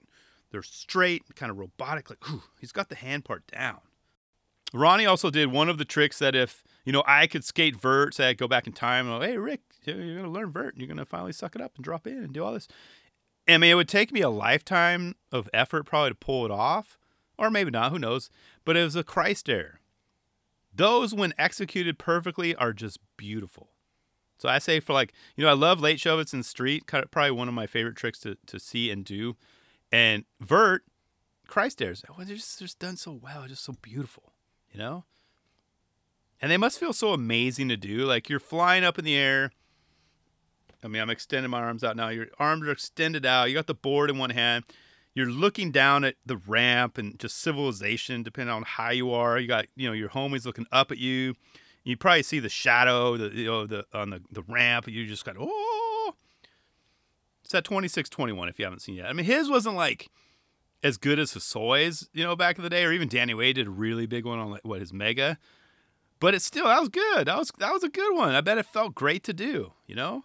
they're 0.50 0.62
straight, 0.62 1.22
kind 1.36 1.50
of 1.50 1.58
robotic. 1.58 2.08
Like, 2.08 2.26
ooh, 2.30 2.44
he's 2.58 2.72
got 2.72 2.88
the 2.88 2.94
hand 2.94 3.26
part 3.26 3.46
down. 3.48 3.80
Ronnie 4.72 5.04
also 5.04 5.28
did 5.28 5.52
one 5.52 5.68
of 5.68 5.76
the 5.76 5.84
tricks 5.84 6.20
that 6.20 6.34
if 6.34 6.64
you 6.86 6.92
know 6.94 7.04
I 7.06 7.26
could 7.26 7.44
skate 7.44 7.76
vert, 7.76 8.14
say 8.14 8.30
I 8.30 8.32
go 8.32 8.48
back 8.48 8.66
in 8.66 8.72
time 8.72 9.06
and 9.06 9.20
go, 9.20 9.26
hey 9.26 9.36
Rick, 9.36 9.60
you're 9.84 10.16
gonna 10.16 10.30
learn 10.30 10.50
vert, 10.50 10.72
and 10.72 10.80
you're 10.80 10.88
gonna 10.88 11.04
finally 11.04 11.32
suck 11.32 11.54
it 11.54 11.60
up 11.60 11.72
and 11.76 11.84
drop 11.84 12.06
in 12.06 12.16
and 12.16 12.32
do 12.32 12.42
all 12.42 12.54
this. 12.54 12.66
I 13.46 13.58
mean, 13.58 13.72
it 13.72 13.74
would 13.74 13.88
take 13.90 14.10
me 14.10 14.22
a 14.22 14.30
lifetime 14.30 15.16
of 15.30 15.50
effort 15.52 15.84
probably 15.84 16.12
to 16.12 16.14
pull 16.14 16.46
it 16.46 16.50
off, 16.50 16.96
or 17.36 17.50
maybe 17.50 17.70
not. 17.70 17.92
Who 17.92 17.98
knows? 17.98 18.30
But 18.64 18.78
it 18.78 18.84
was 18.84 18.96
a 18.96 19.04
Christ 19.04 19.50
air. 19.50 19.81
Those 20.74 21.14
when 21.14 21.34
executed 21.38 21.98
perfectly 21.98 22.54
are 22.54 22.72
just 22.72 22.98
beautiful. 23.16 23.70
So 24.38 24.48
I 24.48 24.58
say 24.58 24.80
for 24.80 24.92
like, 24.92 25.12
you 25.36 25.44
know, 25.44 25.50
I 25.50 25.54
love 25.54 25.80
late 25.80 26.00
shove 26.00 26.18
it's 26.18 26.34
in 26.34 26.42
street, 26.42 26.86
probably 26.86 27.30
one 27.30 27.48
of 27.48 27.54
my 27.54 27.66
favorite 27.66 27.96
tricks 27.96 28.18
to, 28.20 28.36
to 28.46 28.58
see 28.58 28.90
and 28.90 29.04
do. 29.04 29.36
And 29.92 30.24
vert, 30.40 30.82
Christ 31.46 31.80
airs, 31.80 32.02
well, 32.08 32.18
oh, 32.20 32.24
they're 32.24 32.36
just, 32.36 32.58
they're 32.58 32.66
just 32.66 32.78
done 32.78 32.96
so 32.96 33.12
well, 33.12 33.46
just 33.46 33.64
so 33.64 33.74
beautiful, 33.82 34.32
you 34.72 34.78
know? 34.78 35.04
And 36.40 36.50
they 36.50 36.56
must 36.56 36.80
feel 36.80 36.92
so 36.92 37.12
amazing 37.12 37.68
to 37.68 37.76
do. 37.76 37.98
Like 37.98 38.28
you're 38.28 38.40
flying 38.40 38.82
up 38.82 38.98
in 38.98 39.04
the 39.04 39.14
air. 39.14 39.52
I 40.82 40.88
mean, 40.88 41.00
I'm 41.00 41.10
extending 41.10 41.50
my 41.50 41.60
arms 41.60 41.84
out 41.84 41.94
now. 41.94 42.08
Your 42.08 42.26
arms 42.40 42.66
are 42.66 42.72
extended 42.72 43.24
out. 43.24 43.48
You 43.48 43.54
got 43.54 43.68
the 43.68 43.74
board 43.74 44.10
in 44.10 44.18
one 44.18 44.30
hand. 44.30 44.64
You're 45.14 45.26
looking 45.26 45.70
down 45.70 46.04
at 46.04 46.16
the 46.24 46.38
ramp 46.38 46.96
and 46.96 47.18
just 47.18 47.38
civilization, 47.38 48.22
depending 48.22 48.54
on 48.54 48.62
how 48.62 48.90
you 48.90 49.12
are. 49.12 49.38
You 49.38 49.46
got, 49.46 49.66
you 49.76 49.86
know, 49.86 49.92
your 49.92 50.08
homies 50.08 50.46
looking 50.46 50.66
up 50.72 50.90
at 50.90 50.98
you. 50.98 51.34
You 51.84 51.96
probably 51.96 52.22
see 52.22 52.38
the 52.38 52.48
shadow, 52.48 53.16
the 53.16 53.28
you 53.34 53.46
know, 53.46 53.66
the 53.66 53.84
on 53.92 54.10
the, 54.10 54.22
the 54.30 54.42
ramp. 54.42 54.88
You 54.88 55.06
just 55.06 55.24
got 55.24 55.36
oh. 55.38 56.14
It's 57.44 57.54
at 57.54 57.64
26-21 57.64 58.48
if 58.48 58.58
you 58.58 58.64
haven't 58.64 58.80
seen 58.80 58.94
yet. 58.94 59.06
I 59.06 59.12
mean, 59.12 59.26
his 59.26 59.50
wasn't 59.50 59.76
like 59.76 60.08
as 60.82 60.96
good 60.96 61.18
as 61.18 61.34
Hosoi's, 61.34 62.08
you 62.12 62.24
know, 62.24 62.34
back 62.34 62.56
in 62.56 62.64
the 62.64 62.70
day, 62.70 62.84
or 62.84 62.92
even 62.92 63.08
Danny 63.08 63.34
Way 63.34 63.52
did 63.52 63.66
a 63.66 63.70
really 63.70 64.06
big 64.06 64.24
one 64.24 64.38
on 64.38 64.50
like, 64.50 64.64
what 64.64 64.80
his 64.80 64.92
mega. 64.92 65.38
But 66.18 66.34
it's 66.34 66.44
still 66.44 66.66
that 66.66 66.80
was 66.80 66.88
good. 66.88 67.26
That 67.26 67.36
was 67.36 67.52
that 67.58 67.72
was 67.72 67.82
a 67.82 67.88
good 67.88 68.16
one. 68.16 68.34
I 68.34 68.40
bet 68.40 68.58
it 68.58 68.66
felt 68.66 68.94
great 68.94 69.24
to 69.24 69.32
do, 69.32 69.72
you 69.86 69.94
know? 69.94 70.24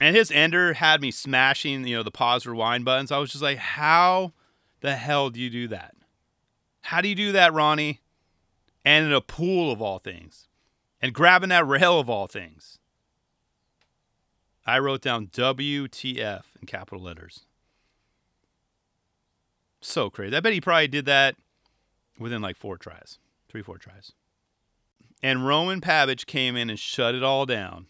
And 0.00 0.16
his 0.16 0.30
ender 0.30 0.74
had 0.74 1.00
me 1.00 1.10
smashing, 1.10 1.86
you 1.86 1.96
know, 1.96 2.02
the 2.02 2.10
pause 2.10 2.46
rewind 2.46 2.84
buttons. 2.84 3.12
I 3.12 3.18
was 3.18 3.30
just 3.30 3.42
like, 3.42 3.58
how 3.58 4.32
the 4.80 4.96
hell 4.96 5.30
do 5.30 5.40
you 5.40 5.50
do 5.50 5.68
that? 5.68 5.94
How 6.82 7.00
do 7.00 7.08
you 7.08 7.14
do 7.14 7.32
that, 7.32 7.52
Ronnie? 7.52 8.00
And 8.84 9.06
in 9.06 9.12
a 9.12 9.20
pool 9.20 9.70
of 9.70 9.80
all 9.80 9.98
things. 9.98 10.48
And 11.00 11.14
grabbing 11.14 11.50
that 11.50 11.66
rail 11.66 12.00
of 12.00 12.10
all 12.10 12.26
things. 12.26 12.78
I 14.66 14.78
wrote 14.78 15.02
down 15.02 15.28
WTF 15.28 16.42
in 16.60 16.66
capital 16.66 17.02
letters. 17.02 17.44
So 19.80 20.10
crazy. 20.10 20.36
I 20.36 20.40
bet 20.40 20.54
he 20.54 20.60
probably 20.60 20.88
did 20.88 21.04
that 21.04 21.36
within 22.18 22.40
like 22.40 22.56
four 22.56 22.78
tries, 22.78 23.18
three, 23.48 23.62
four 23.62 23.76
tries. 23.78 24.12
And 25.22 25.46
Roman 25.46 25.80
Pabich 25.80 26.26
came 26.26 26.56
in 26.56 26.70
and 26.70 26.78
shut 26.78 27.14
it 27.14 27.22
all 27.22 27.46
down 27.46 27.86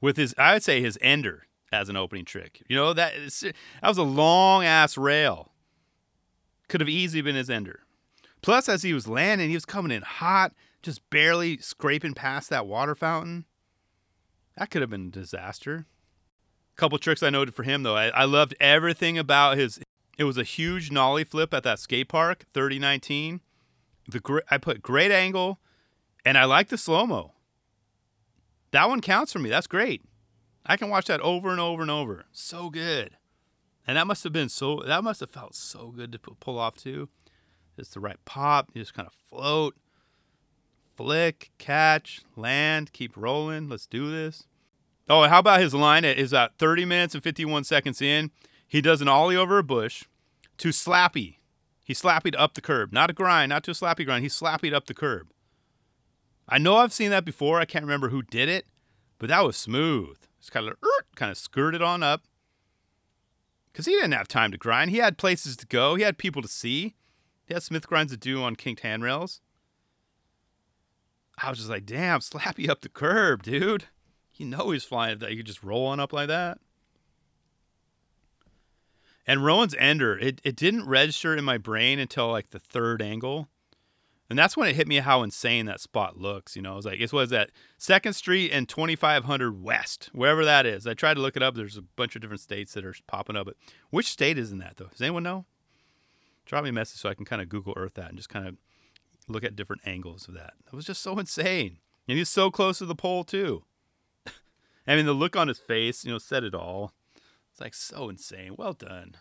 with 0.00 0.16
his, 0.16 0.34
I 0.38 0.54
would 0.54 0.62
say, 0.62 0.80
his 0.80 0.98
ender 1.00 1.46
as 1.72 1.88
an 1.88 1.96
opening 1.96 2.24
trick. 2.24 2.62
You 2.68 2.76
know, 2.76 2.92
that, 2.92 3.12
that 3.14 3.54
was 3.88 3.98
a 3.98 4.02
long 4.02 4.64
ass 4.64 4.96
rail. 4.98 5.52
Could 6.68 6.80
have 6.80 6.88
easily 6.88 7.22
been 7.22 7.36
his 7.36 7.50
ender. 7.50 7.80
Plus, 8.42 8.68
as 8.68 8.82
he 8.82 8.94
was 8.94 9.06
landing, 9.08 9.48
he 9.48 9.56
was 9.56 9.64
coming 9.64 9.92
in 9.92 10.02
hot, 10.02 10.52
just 10.82 11.08
barely 11.10 11.58
scraping 11.58 12.14
past 12.14 12.48
that 12.50 12.66
water 12.66 12.94
fountain. 12.94 13.44
That 14.56 14.70
could 14.70 14.80
have 14.80 14.90
been 14.90 15.08
a 15.08 15.10
disaster. 15.10 15.86
Couple 16.76 16.98
tricks 16.98 17.22
I 17.22 17.30
noted 17.30 17.54
for 17.54 17.62
him, 17.62 17.82
though. 17.82 17.96
I, 17.96 18.08
I 18.08 18.24
loved 18.24 18.54
everything 18.60 19.18
about 19.18 19.58
his. 19.58 19.80
It 20.16 20.24
was 20.24 20.38
a 20.38 20.44
huge 20.44 20.90
nollie 20.90 21.24
flip 21.24 21.52
at 21.52 21.62
that 21.64 21.78
skate 21.78 22.08
park, 22.08 22.46
3019. 22.54 23.40
The 24.08 24.42
I 24.50 24.58
put 24.58 24.82
great 24.82 25.10
angle, 25.10 25.60
and 26.24 26.38
I 26.38 26.44
like 26.44 26.68
the 26.68 26.78
slow 26.78 27.06
mo. 27.06 27.32
That 28.72 28.88
one 28.88 29.00
counts 29.00 29.32
for 29.32 29.38
me. 29.38 29.50
That's 29.50 29.66
great. 29.66 30.02
I 30.64 30.76
can 30.76 30.90
watch 30.90 31.06
that 31.06 31.20
over 31.20 31.50
and 31.50 31.60
over 31.60 31.82
and 31.82 31.90
over. 31.90 32.24
So 32.32 32.70
good. 32.70 33.16
And 33.86 33.96
that 33.96 34.06
must 34.06 34.24
have 34.24 34.32
been 34.32 34.48
so, 34.48 34.82
that 34.86 35.02
must 35.02 35.20
have 35.20 35.30
felt 35.30 35.54
so 35.54 35.88
good 35.88 36.12
to 36.12 36.18
pull 36.18 36.58
off 36.58 36.76
too. 36.76 37.08
It's 37.76 37.90
the 37.90 38.00
right 38.00 38.22
pop. 38.24 38.70
You 38.74 38.82
just 38.82 38.94
kind 38.94 39.08
of 39.08 39.14
float, 39.28 39.74
flick, 40.96 41.50
catch, 41.58 42.20
land, 42.36 42.92
keep 42.92 43.16
rolling. 43.16 43.68
Let's 43.68 43.86
do 43.86 44.10
this. 44.10 44.44
Oh, 45.08 45.26
how 45.26 45.40
about 45.40 45.60
his 45.60 45.74
line? 45.74 46.04
It 46.04 46.18
is 46.18 46.32
at 46.32 46.58
30 46.58 46.84
minutes 46.84 47.14
and 47.14 47.24
51 47.24 47.64
seconds 47.64 48.00
in. 48.00 48.30
He 48.68 48.80
does 48.80 49.00
an 49.02 49.08
ollie 49.08 49.34
over 49.34 49.58
a 49.58 49.64
bush 49.64 50.04
to 50.58 50.68
slappy. 50.68 51.38
He 51.82 51.94
slappied 51.94 52.36
up 52.38 52.54
the 52.54 52.60
curb. 52.60 52.92
Not 52.92 53.10
a 53.10 53.12
grind, 53.14 53.50
not 53.50 53.64
to 53.64 53.72
a 53.72 53.74
slappy 53.74 54.04
grind. 54.04 54.22
He 54.22 54.28
slappied 54.28 54.72
up 54.72 54.86
the 54.86 54.94
curb. 54.94 55.28
I 56.50 56.58
know 56.58 56.76
I've 56.76 56.92
seen 56.92 57.10
that 57.10 57.24
before. 57.24 57.60
I 57.60 57.64
can't 57.64 57.84
remember 57.84 58.08
who 58.08 58.22
did 58.22 58.48
it, 58.48 58.66
but 59.18 59.28
that 59.28 59.44
was 59.44 59.56
smooth. 59.56 60.16
It's 60.40 60.50
kind 60.50 60.66
of 60.66 60.72
er, 60.82 61.04
kind 61.14 61.30
of 61.30 61.38
skirted 61.38 61.80
on 61.80 62.02
up 62.02 62.24
because 63.72 63.86
he 63.86 63.92
didn't 63.92 64.12
have 64.12 64.26
time 64.26 64.50
to 64.50 64.58
grind. 64.58 64.90
He 64.90 64.98
had 64.98 65.16
places 65.16 65.56
to 65.58 65.66
go. 65.66 65.94
He 65.94 66.02
had 66.02 66.18
people 66.18 66.42
to 66.42 66.48
see. 66.48 66.96
He 67.46 67.54
had 67.54 67.62
Smith 67.62 67.86
grinds 67.86 68.12
to 68.12 68.18
do 68.18 68.42
on 68.42 68.56
kinked 68.56 68.82
handrails. 68.82 69.40
I 71.42 71.48
was 71.48 71.58
just 71.58 71.70
like, 71.70 71.86
damn, 71.86 72.20
slap 72.20 72.58
you 72.58 72.70
up 72.70 72.80
the 72.80 72.88
curb, 72.88 73.44
dude. 73.44 73.84
You 74.34 74.46
know 74.46 74.70
he's 74.70 74.84
flying 74.84 75.18
that. 75.18 75.30
You 75.30 75.38
could 75.38 75.46
just 75.46 75.62
roll 75.62 75.86
on 75.86 76.00
up 76.00 76.12
like 76.12 76.28
that. 76.28 76.58
And 79.26 79.44
Roman's 79.44 79.74
ender, 79.78 80.18
it, 80.18 80.40
it 80.42 80.56
didn't 80.56 80.86
register 80.86 81.36
in 81.36 81.44
my 81.44 81.58
brain 81.58 81.98
until 81.98 82.28
like 82.28 82.50
the 82.50 82.58
third 82.58 83.00
angle. 83.00 83.48
And 84.30 84.38
that's 84.38 84.56
when 84.56 84.68
it 84.68 84.76
hit 84.76 84.86
me 84.86 84.98
how 84.98 85.24
insane 85.24 85.66
that 85.66 85.80
spot 85.80 86.16
looks. 86.16 86.54
You 86.54 86.62
know, 86.62 86.74
it 86.74 86.76
was 86.76 86.86
like, 86.86 87.00
it 87.00 87.12
was 87.12 87.30
that 87.30 87.50
Second 87.78 88.12
Street 88.12 88.52
and 88.52 88.68
2500 88.68 89.60
West, 89.60 90.08
wherever 90.12 90.44
that 90.44 90.64
is. 90.66 90.86
I 90.86 90.94
tried 90.94 91.14
to 91.14 91.20
look 91.20 91.36
it 91.36 91.42
up. 91.42 91.56
There's 91.56 91.76
a 91.76 91.82
bunch 91.82 92.14
of 92.14 92.22
different 92.22 92.40
states 92.40 92.72
that 92.74 92.84
are 92.84 92.94
popping 93.08 93.36
up. 93.36 93.46
But 93.46 93.56
which 93.90 94.06
state 94.06 94.38
is 94.38 94.52
in 94.52 94.58
that, 94.58 94.76
though? 94.76 94.86
Does 94.86 95.02
anyone 95.02 95.24
know? 95.24 95.46
Drop 96.46 96.62
me 96.62 96.70
a 96.70 96.72
message 96.72 97.00
so 97.00 97.08
I 97.08 97.14
can 97.14 97.24
kind 97.24 97.42
of 97.42 97.48
Google 97.48 97.74
Earth 97.76 97.94
that 97.94 98.10
and 98.10 98.16
just 98.16 98.28
kind 98.28 98.46
of 98.46 98.56
look 99.26 99.42
at 99.42 99.56
different 99.56 99.82
angles 99.84 100.28
of 100.28 100.34
that. 100.34 100.54
It 100.64 100.76
was 100.76 100.84
just 100.84 101.02
so 101.02 101.18
insane. 101.18 101.78
And 102.06 102.16
he's 102.16 102.28
so 102.28 102.52
close 102.52 102.78
to 102.78 102.86
the 102.86 102.94
pole, 102.94 103.24
too. 103.24 103.64
I 104.86 104.94
mean, 104.94 105.06
the 105.06 105.12
look 105.12 105.36
on 105.36 105.48
his 105.48 105.58
face, 105.58 106.04
you 106.04 106.12
know, 106.12 106.18
said 106.18 106.44
it 106.44 106.54
all. 106.54 106.92
It's 107.50 107.60
like 107.60 107.74
so 107.74 108.08
insane. 108.08 108.54
Well 108.56 108.74
done. 108.74 109.16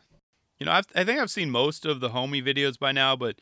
You 0.59 0.67
know, 0.67 0.71
I've, 0.71 0.85
I 0.93 1.03
think 1.03 1.19
I've 1.19 1.31
seen 1.31 1.49
most 1.49 1.85
of 1.87 1.99
the 1.99 2.09
homie 2.09 2.45
videos 2.45 2.77
by 2.77 2.91
now, 2.91 3.15
but 3.15 3.39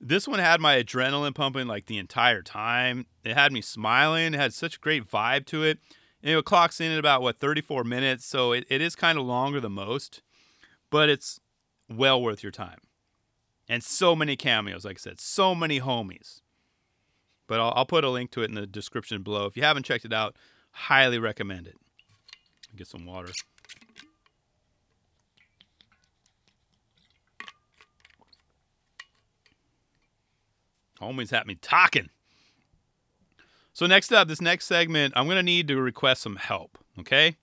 this 0.00 0.28
one 0.28 0.38
had 0.38 0.60
my 0.60 0.82
adrenaline 0.82 1.34
pumping 1.34 1.66
like 1.66 1.86
the 1.86 1.98
entire 1.98 2.42
time. 2.42 3.06
It 3.24 3.34
had 3.34 3.52
me 3.52 3.60
smiling. 3.60 4.34
It 4.34 4.40
had 4.40 4.54
such 4.54 4.76
a 4.76 4.80
great 4.80 5.08
vibe 5.08 5.46
to 5.46 5.64
it. 5.64 5.78
And 6.22 6.36
it 6.36 6.44
clocks 6.44 6.80
in 6.80 6.92
at 6.92 6.98
about 6.98 7.22
what 7.22 7.38
34 7.38 7.84
minutes, 7.84 8.24
so 8.24 8.52
it, 8.52 8.64
it 8.68 8.80
is 8.80 8.96
kind 8.96 9.18
of 9.18 9.24
longer 9.24 9.60
than 9.60 9.72
most, 9.72 10.20
but 10.90 11.08
it's 11.08 11.38
well 11.88 12.20
worth 12.20 12.42
your 12.42 12.50
time. 12.50 12.80
And 13.68 13.84
so 13.84 14.16
many 14.16 14.34
cameos, 14.34 14.84
like 14.84 14.96
I 14.96 15.00
said, 15.00 15.20
so 15.20 15.54
many 15.54 15.80
homies. 15.80 16.40
But 17.46 17.60
I'll, 17.60 17.72
I'll 17.76 17.86
put 17.86 18.02
a 18.02 18.10
link 18.10 18.32
to 18.32 18.42
it 18.42 18.48
in 18.48 18.56
the 18.56 18.66
description 18.66 19.22
below. 19.22 19.46
If 19.46 19.56
you 19.56 19.62
haven't 19.62 19.84
checked 19.84 20.04
it 20.04 20.12
out, 20.12 20.36
highly 20.72 21.18
recommend 21.18 21.68
it. 21.68 21.76
Get 22.74 22.88
some 22.88 23.06
water. 23.06 23.32
Homies 31.00 31.30
had 31.30 31.46
me 31.46 31.56
talking. 31.56 32.10
So 33.72 33.86
next 33.86 34.12
up, 34.12 34.28
this 34.28 34.40
next 34.40 34.66
segment, 34.66 35.14
I'm 35.16 35.28
gonna 35.28 35.42
need 35.42 35.68
to 35.68 35.76
request 35.76 36.22
some 36.22 36.36
help. 36.36 36.78
Okay. 36.98 37.36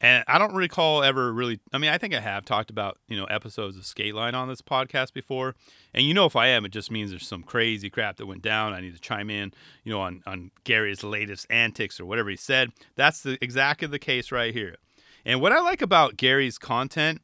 And 0.00 0.24
I 0.28 0.36
don't 0.36 0.54
recall 0.54 1.02
ever 1.02 1.32
really. 1.32 1.58
I 1.72 1.78
mean, 1.78 1.90
I 1.90 1.96
think 1.96 2.14
I 2.14 2.20
have 2.20 2.44
talked 2.44 2.68
about 2.68 2.98
you 3.08 3.16
know 3.16 3.24
episodes 3.24 3.78
of 3.78 3.84
Skateline 3.84 4.34
on 4.34 4.46
this 4.48 4.60
podcast 4.60 5.14
before, 5.14 5.54
and 5.94 6.04
you 6.04 6.12
know 6.12 6.26
if 6.26 6.36
I 6.36 6.48
am, 6.48 6.66
it 6.66 6.70
just 6.70 6.90
means 6.90 7.10
there's 7.10 7.26
some 7.26 7.42
crazy 7.42 7.88
crap 7.88 8.18
that 8.18 8.26
went 8.26 8.42
down. 8.42 8.74
I 8.74 8.80
need 8.80 8.94
to 8.94 9.00
chime 9.00 9.30
in, 9.30 9.54
you 9.84 9.92
know, 9.92 10.00
on 10.02 10.22
on 10.26 10.50
Gary's 10.64 11.02
latest 11.02 11.46
antics 11.48 11.98
or 11.98 12.04
whatever 12.04 12.28
he 12.28 12.36
said. 12.36 12.72
That's 12.94 13.22
the 13.22 13.38
exactly 13.40 13.88
the 13.88 13.98
case 13.98 14.30
right 14.30 14.52
here. 14.52 14.76
And 15.24 15.40
what 15.40 15.52
I 15.52 15.60
like 15.60 15.80
about 15.80 16.18
Gary's 16.18 16.58
content 16.58 17.22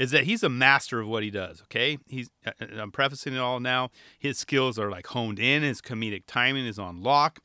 is 0.00 0.12
that 0.12 0.24
he's 0.24 0.42
a 0.42 0.48
master 0.48 0.98
of 0.98 1.08
what 1.08 1.22
he 1.22 1.30
does. 1.30 1.60
Okay, 1.64 1.98
he's 2.08 2.30
uh, 2.46 2.52
uh, 2.58 2.80
I'm 2.80 2.90
prefacing 2.90 3.34
it 3.34 3.38
all 3.38 3.60
now. 3.60 3.90
His 4.18 4.38
skills 4.38 4.78
are 4.78 4.90
like 4.90 5.06
honed 5.08 5.38
in. 5.38 5.62
His 5.62 5.82
comedic 5.82 6.22
timing 6.26 6.64
is 6.64 6.78
on 6.78 7.02
lock, 7.02 7.40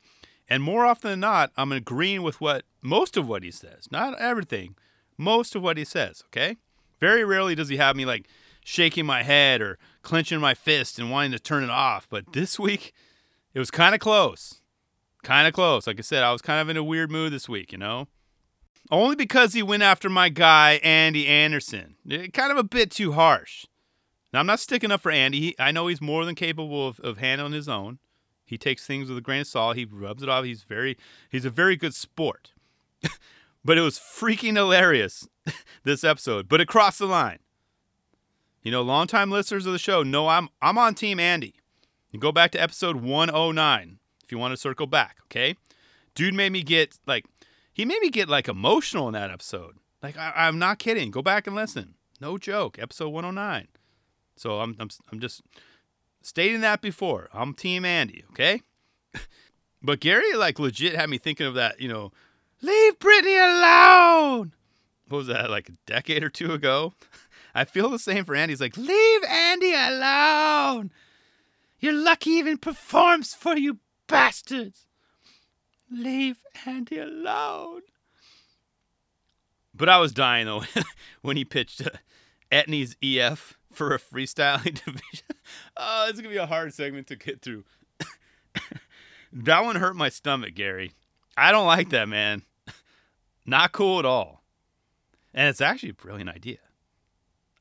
and 0.48 0.62
more 0.62 0.86
often 0.86 1.10
than 1.10 1.20
not, 1.20 1.52
I'm 1.58 1.70
agreeing 1.70 2.22
with 2.22 2.40
what 2.40 2.64
most 2.80 3.18
of 3.18 3.28
what 3.28 3.42
he 3.42 3.50
says. 3.50 3.88
Not 3.90 4.18
everything, 4.18 4.74
most 5.18 5.54
of 5.54 5.62
what 5.62 5.76
he 5.76 5.84
says. 5.84 6.24
Okay, 6.28 6.56
very 6.98 7.24
rarely 7.24 7.54
does 7.54 7.68
he 7.68 7.76
have 7.76 7.94
me 7.94 8.06
like 8.06 8.26
shaking 8.64 9.04
my 9.04 9.22
head 9.22 9.60
or 9.60 9.78
clenching 10.00 10.40
my 10.40 10.54
fist 10.54 10.98
and 10.98 11.10
wanting 11.10 11.32
to 11.32 11.38
turn 11.38 11.62
it 11.62 11.70
off. 11.70 12.06
But 12.08 12.32
this 12.32 12.58
week, 12.58 12.94
it 13.52 13.58
was 13.58 13.70
kind 13.70 13.94
of 13.94 14.00
close. 14.00 14.62
Kind 15.22 15.46
of 15.46 15.52
close. 15.52 15.86
Like 15.86 15.98
I 15.98 16.02
said, 16.02 16.22
I 16.22 16.32
was 16.32 16.40
kind 16.40 16.60
of 16.60 16.70
in 16.70 16.76
a 16.78 16.84
weird 16.84 17.10
mood 17.10 17.32
this 17.32 17.48
week, 17.48 17.72
you 17.72 17.78
know? 17.78 18.08
Only 18.90 19.16
because 19.16 19.52
he 19.52 19.62
went 19.62 19.82
after 19.82 20.08
my 20.08 20.28
guy, 20.28 20.80
Andy 20.82 21.26
Anderson. 21.26 21.96
Eh, 22.08 22.28
kind 22.28 22.52
of 22.52 22.58
a 22.58 22.64
bit 22.64 22.90
too 22.90 23.12
harsh. 23.12 23.66
Now, 24.32 24.40
I'm 24.40 24.46
not 24.46 24.60
sticking 24.60 24.92
up 24.92 25.00
for 25.00 25.10
Andy. 25.10 25.40
He, 25.40 25.56
I 25.58 25.72
know 25.72 25.86
he's 25.86 26.00
more 26.00 26.24
than 26.24 26.34
capable 26.34 26.88
of, 26.88 27.00
of 27.00 27.18
handling 27.18 27.52
his 27.52 27.68
own. 27.68 27.98
He 28.44 28.58
takes 28.58 28.86
things 28.86 29.08
with 29.08 29.18
a 29.18 29.22
grain 29.22 29.40
of 29.40 29.46
salt. 29.46 29.76
He 29.76 29.84
rubs 29.84 30.22
it 30.22 30.28
off. 30.28 30.44
He's 30.44 30.62
very, 30.62 30.96
he's 31.30 31.44
a 31.44 31.50
very 31.50 31.76
good 31.76 31.94
sport. 31.94 32.52
but 33.64 33.76
it 33.76 33.80
was 33.80 33.98
freaking 33.98 34.54
hilarious 34.54 35.26
this 35.82 36.04
episode. 36.04 36.48
But 36.48 36.60
it 36.60 36.68
crossed 36.68 37.00
the 37.00 37.06
line. 37.06 37.40
You 38.62 38.72
know, 38.72 38.82
longtime 38.82 39.30
listeners 39.30 39.66
of 39.66 39.72
the 39.72 39.78
show 39.78 40.02
know 40.02 40.26
I'm 40.26 40.48
I'm 40.60 40.76
on 40.76 40.96
Team 40.96 41.20
Andy. 41.20 41.54
You 42.10 42.18
go 42.18 42.32
back 42.32 42.50
to 42.52 42.60
episode 42.60 42.96
109. 42.96 43.98
If 44.24 44.32
you 44.32 44.38
want 44.38 44.52
to 44.52 44.56
circle 44.56 44.88
back, 44.88 45.18
okay? 45.24 45.56
Dude 46.16 46.34
made 46.34 46.50
me 46.50 46.62
get 46.62 46.98
like, 47.06 47.26
he 47.76 47.84
made 47.84 48.00
me 48.00 48.08
get 48.08 48.26
like 48.26 48.48
emotional 48.48 49.06
in 49.06 49.12
that 49.12 49.30
episode. 49.30 49.76
Like 50.02 50.16
I, 50.16 50.32
I'm 50.34 50.58
not 50.58 50.78
kidding. 50.78 51.10
Go 51.10 51.20
back 51.20 51.46
and 51.46 51.54
listen. 51.54 51.92
No 52.22 52.38
joke. 52.38 52.78
Episode 52.80 53.10
109. 53.10 53.68
So 54.34 54.60
I'm 54.60 54.74
I'm 54.78 54.88
I'm 55.12 55.20
just 55.20 55.42
stating 56.22 56.62
that 56.62 56.80
before. 56.80 57.28
I'm 57.34 57.52
Team 57.52 57.84
Andy, 57.84 58.24
okay? 58.30 58.62
but 59.82 60.00
Gary 60.00 60.34
like 60.34 60.58
legit 60.58 60.96
had 60.96 61.10
me 61.10 61.18
thinking 61.18 61.46
of 61.46 61.52
that. 61.52 61.78
You 61.78 61.88
know, 61.88 62.12
leave 62.62 62.98
Brittany 62.98 63.36
alone. 63.36 64.54
What 65.08 65.18
was 65.18 65.26
that 65.26 65.50
like 65.50 65.68
a 65.68 65.76
decade 65.84 66.24
or 66.24 66.30
two 66.30 66.54
ago? 66.54 66.94
I 67.54 67.66
feel 67.66 67.90
the 67.90 67.98
same 67.98 68.24
for 68.24 68.34
Andy. 68.34 68.52
He's 68.52 68.60
like, 68.62 68.78
leave 68.78 69.24
Andy 69.24 69.74
alone. 69.74 70.92
You're 71.78 71.92
lucky 71.92 72.30
even 72.30 72.56
performs 72.56 73.34
for 73.34 73.54
you 73.54 73.80
bastards. 74.06 74.85
Leave 75.90 76.38
Andy 76.64 76.98
alone. 76.98 77.82
But 79.74 79.88
I 79.88 79.98
was 79.98 80.12
dying 80.12 80.46
though 80.46 80.64
when 81.22 81.36
he 81.36 81.44
pitched 81.44 81.82
uh, 81.86 81.90
Etnies 82.50 82.96
EF 83.02 83.56
for 83.72 83.94
a 83.94 83.98
freestyling 83.98 84.64
division. 84.84 85.26
oh, 85.76 86.06
it's 86.08 86.18
gonna 86.18 86.32
be 86.32 86.38
a 86.38 86.46
hard 86.46 86.72
segment 86.74 87.06
to 87.08 87.16
get 87.16 87.42
through. 87.42 87.64
that 89.32 89.64
one 89.64 89.76
hurt 89.76 89.96
my 89.96 90.08
stomach, 90.08 90.54
Gary. 90.54 90.92
I 91.36 91.52
don't 91.52 91.66
like 91.66 91.90
that, 91.90 92.08
man. 92.08 92.42
Not 93.44 93.72
cool 93.72 93.98
at 93.98 94.06
all. 94.06 94.42
And 95.34 95.48
it's 95.48 95.60
actually 95.60 95.90
a 95.90 95.94
brilliant 95.94 96.30
idea. 96.30 96.58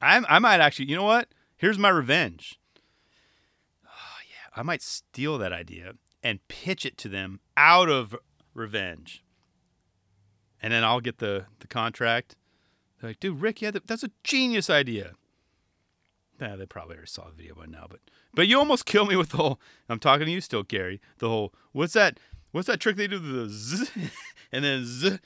I 0.02 0.24
I 0.28 0.40
might 0.40 0.62
actually, 0.62 0.90
you 0.90 0.96
know 0.96 1.04
what? 1.04 1.28
Here's 1.58 1.78
my 1.78 1.90
revenge. 1.90 2.60
Oh 3.88 4.20
yeah, 4.28 4.60
I 4.60 4.64
might 4.64 4.82
steal 4.82 5.38
that 5.38 5.52
idea 5.52 5.94
and 6.26 6.46
pitch 6.48 6.88
it 6.88 6.98
to 6.98 7.08
them 7.08 7.40
out 7.56 7.88
of 7.88 8.16
revenge. 8.56 9.24
And 10.60 10.74
then 10.74 10.84
I'll 10.84 11.00
get 11.00 11.20
the 11.20 11.46
the 11.60 11.68
contract. 11.68 12.36
They're 13.00 13.12
like, 13.12 13.20
dude, 13.20 13.40
Rick, 13.40 13.62
yeah, 13.62 13.72
that's 13.86 14.04
a 14.04 14.10
genius 14.24 14.70
idea. 14.70 15.14
Nah, 16.40 16.56
they 16.56 16.66
probably 16.66 16.96
already 16.96 17.08
saw 17.08 17.26
the 17.26 17.36
video 17.36 17.54
by 17.54 17.68
now, 17.68 17.86
but 17.88 18.00
but 18.34 18.48
you 18.48 18.58
almost 18.58 18.88
kill 18.88 19.06
me 19.06 19.16
with 19.16 19.30
the 19.30 19.38
whole. 19.38 19.60
I'm 19.88 20.00
talking 20.00 20.26
to 20.26 20.32
you 20.32 20.42
still, 20.42 20.64
Gary. 20.64 21.00
The 21.20 21.30
whole 21.30 21.54
what's 21.74 21.94
that? 21.94 22.20
What's 22.52 22.68
that 22.68 22.80
trick 22.80 22.96
they 22.96 23.08
do? 23.08 23.20
The 23.20 23.48
z 23.48 23.86
and 24.52 24.66
then 24.66 24.84
z, 24.84 25.20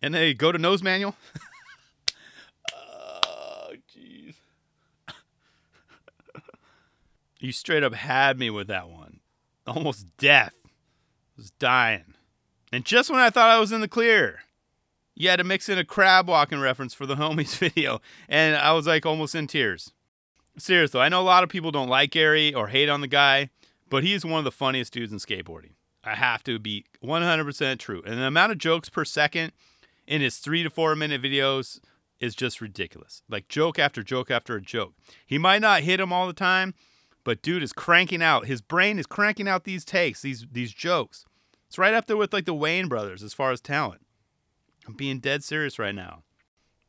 and 0.00 0.14
they 0.14 0.32
go 0.32 0.52
to 0.52 0.58
nose 0.58 0.82
manual. 0.82 1.16
oh, 2.74 3.72
jeez. 3.94 4.36
you 7.40 7.52
straight 7.52 7.82
up 7.82 7.92
had 7.92 8.38
me 8.38 8.48
with 8.48 8.68
that 8.68 8.88
one. 8.88 9.05
Almost 9.66 10.06
death. 10.16 10.54
I 10.64 10.68
was 11.36 11.50
dying. 11.52 12.14
And 12.72 12.84
just 12.84 13.10
when 13.10 13.20
I 13.20 13.30
thought 13.30 13.50
I 13.50 13.58
was 13.58 13.72
in 13.72 13.80
the 13.80 13.88
clear, 13.88 14.40
you 15.14 15.28
had 15.28 15.36
to 15.36 15.44
mix 15.44 15.68
in 15.68 15.78
a 15.78 15.84
crab 15.84 16.28
walking 16.28 16.60
reference 16.60 16.94
for 16.94 17.06
the 17.06 17.16
homies 17.16 17.56
video, 17.58 18.00
and 18.28 18.56
I 18.56 18.72
was 18.72 18.86
like 18.86 19.06
almost 19.06 19.34
in 19.34 19.46
tears 19.46 19.92
seriously, 20.58 21.00
I 21.00 21.08
know 21.08 21.20
a 21.20 21.22
lot 21.22 21.42
of 21.42 21.48
people 21.48 21.70
don't 21.70 21.88
like 21.88 22.10
Gary 22.10 22.54
or 22.54 22.68
hate 22.68 22.88
on 22.88 23.00
the 23.00 23.08
guy, 23.08 23.50
but 23.88 24.04
he's 24.04 24.24
one 24.24 24.38
of 24.38 24.44
the 24.44 24.50
funniest 24.50 24.92
dudes 24.92 25.12
in 25.12 25.18
skateboarding. 25.18 25.72
I 26.04 26.14
have 26.14 26.42
to 26.44 26.58
be 26.58 26.84
100% 27.02 27.78
true. 27.78 28.02
And 28.06 28.18
the 28.18 28.26
amount 28.26 28.52
of 28.52 28.58
jokes 28.58 28.88
per 28.88 29.04
second 29.04 29.52
in 30.06 30.20
his 30.20 30.38
three 30.38 30.62
to 30.62 30.70
four 30.70 30.94
minute 30.94 31.22
videos 31.22 31.80
is 32.20 32.34
just 32.34 32.60
ridiculous. 32.60 33.22
Like 33.28 33.48
joke 33.48 33.78
after 33.78 34.02
joke 34.02 34.30
after 34.30 34.56
a 34.56 34.62
joke. 34.62 34.94
He 35.26 35.36
might 35.36 35.60
not 35.62 35.82
hit 35.82 36.00
him 36.00 36.12
all 36.12 36.26
the 36.26 36.32
time, 36.32 36.74
but 37.26 37.42
dude 37.42 37.64
is 37.64 37.72
cranking 37.72 38.22
out. 38.22 38.46
His 38.46 38.60
brain 38.60 39.00
is 39.00 39.06
cranking 39.06 39.48
out 39.48 39.64
these 39.64 39.84
takes, 39.84 40.22
these 40.22 40.46
these 40.52 40.72
jokes. 40.72 41.24
It's 41.66 41.76
right 41.76 41.92
up 41.92 42.06
there 42.06 42.16
with 42.16 42.32
like 42.32 42.44
the 42.44 42.54
Wayans 42.54 42.88
brothers 42.88 43.20
as 43.24 43.34
far 43.34 43.50
as 43.50 43.60
talent. 43.60 44.06
I'm 44.86 44.94
being 44.94 45.18
dead 45.18 45.42
serious 45.42 45.76
right 45.76 45.94
now. 45.94 46.22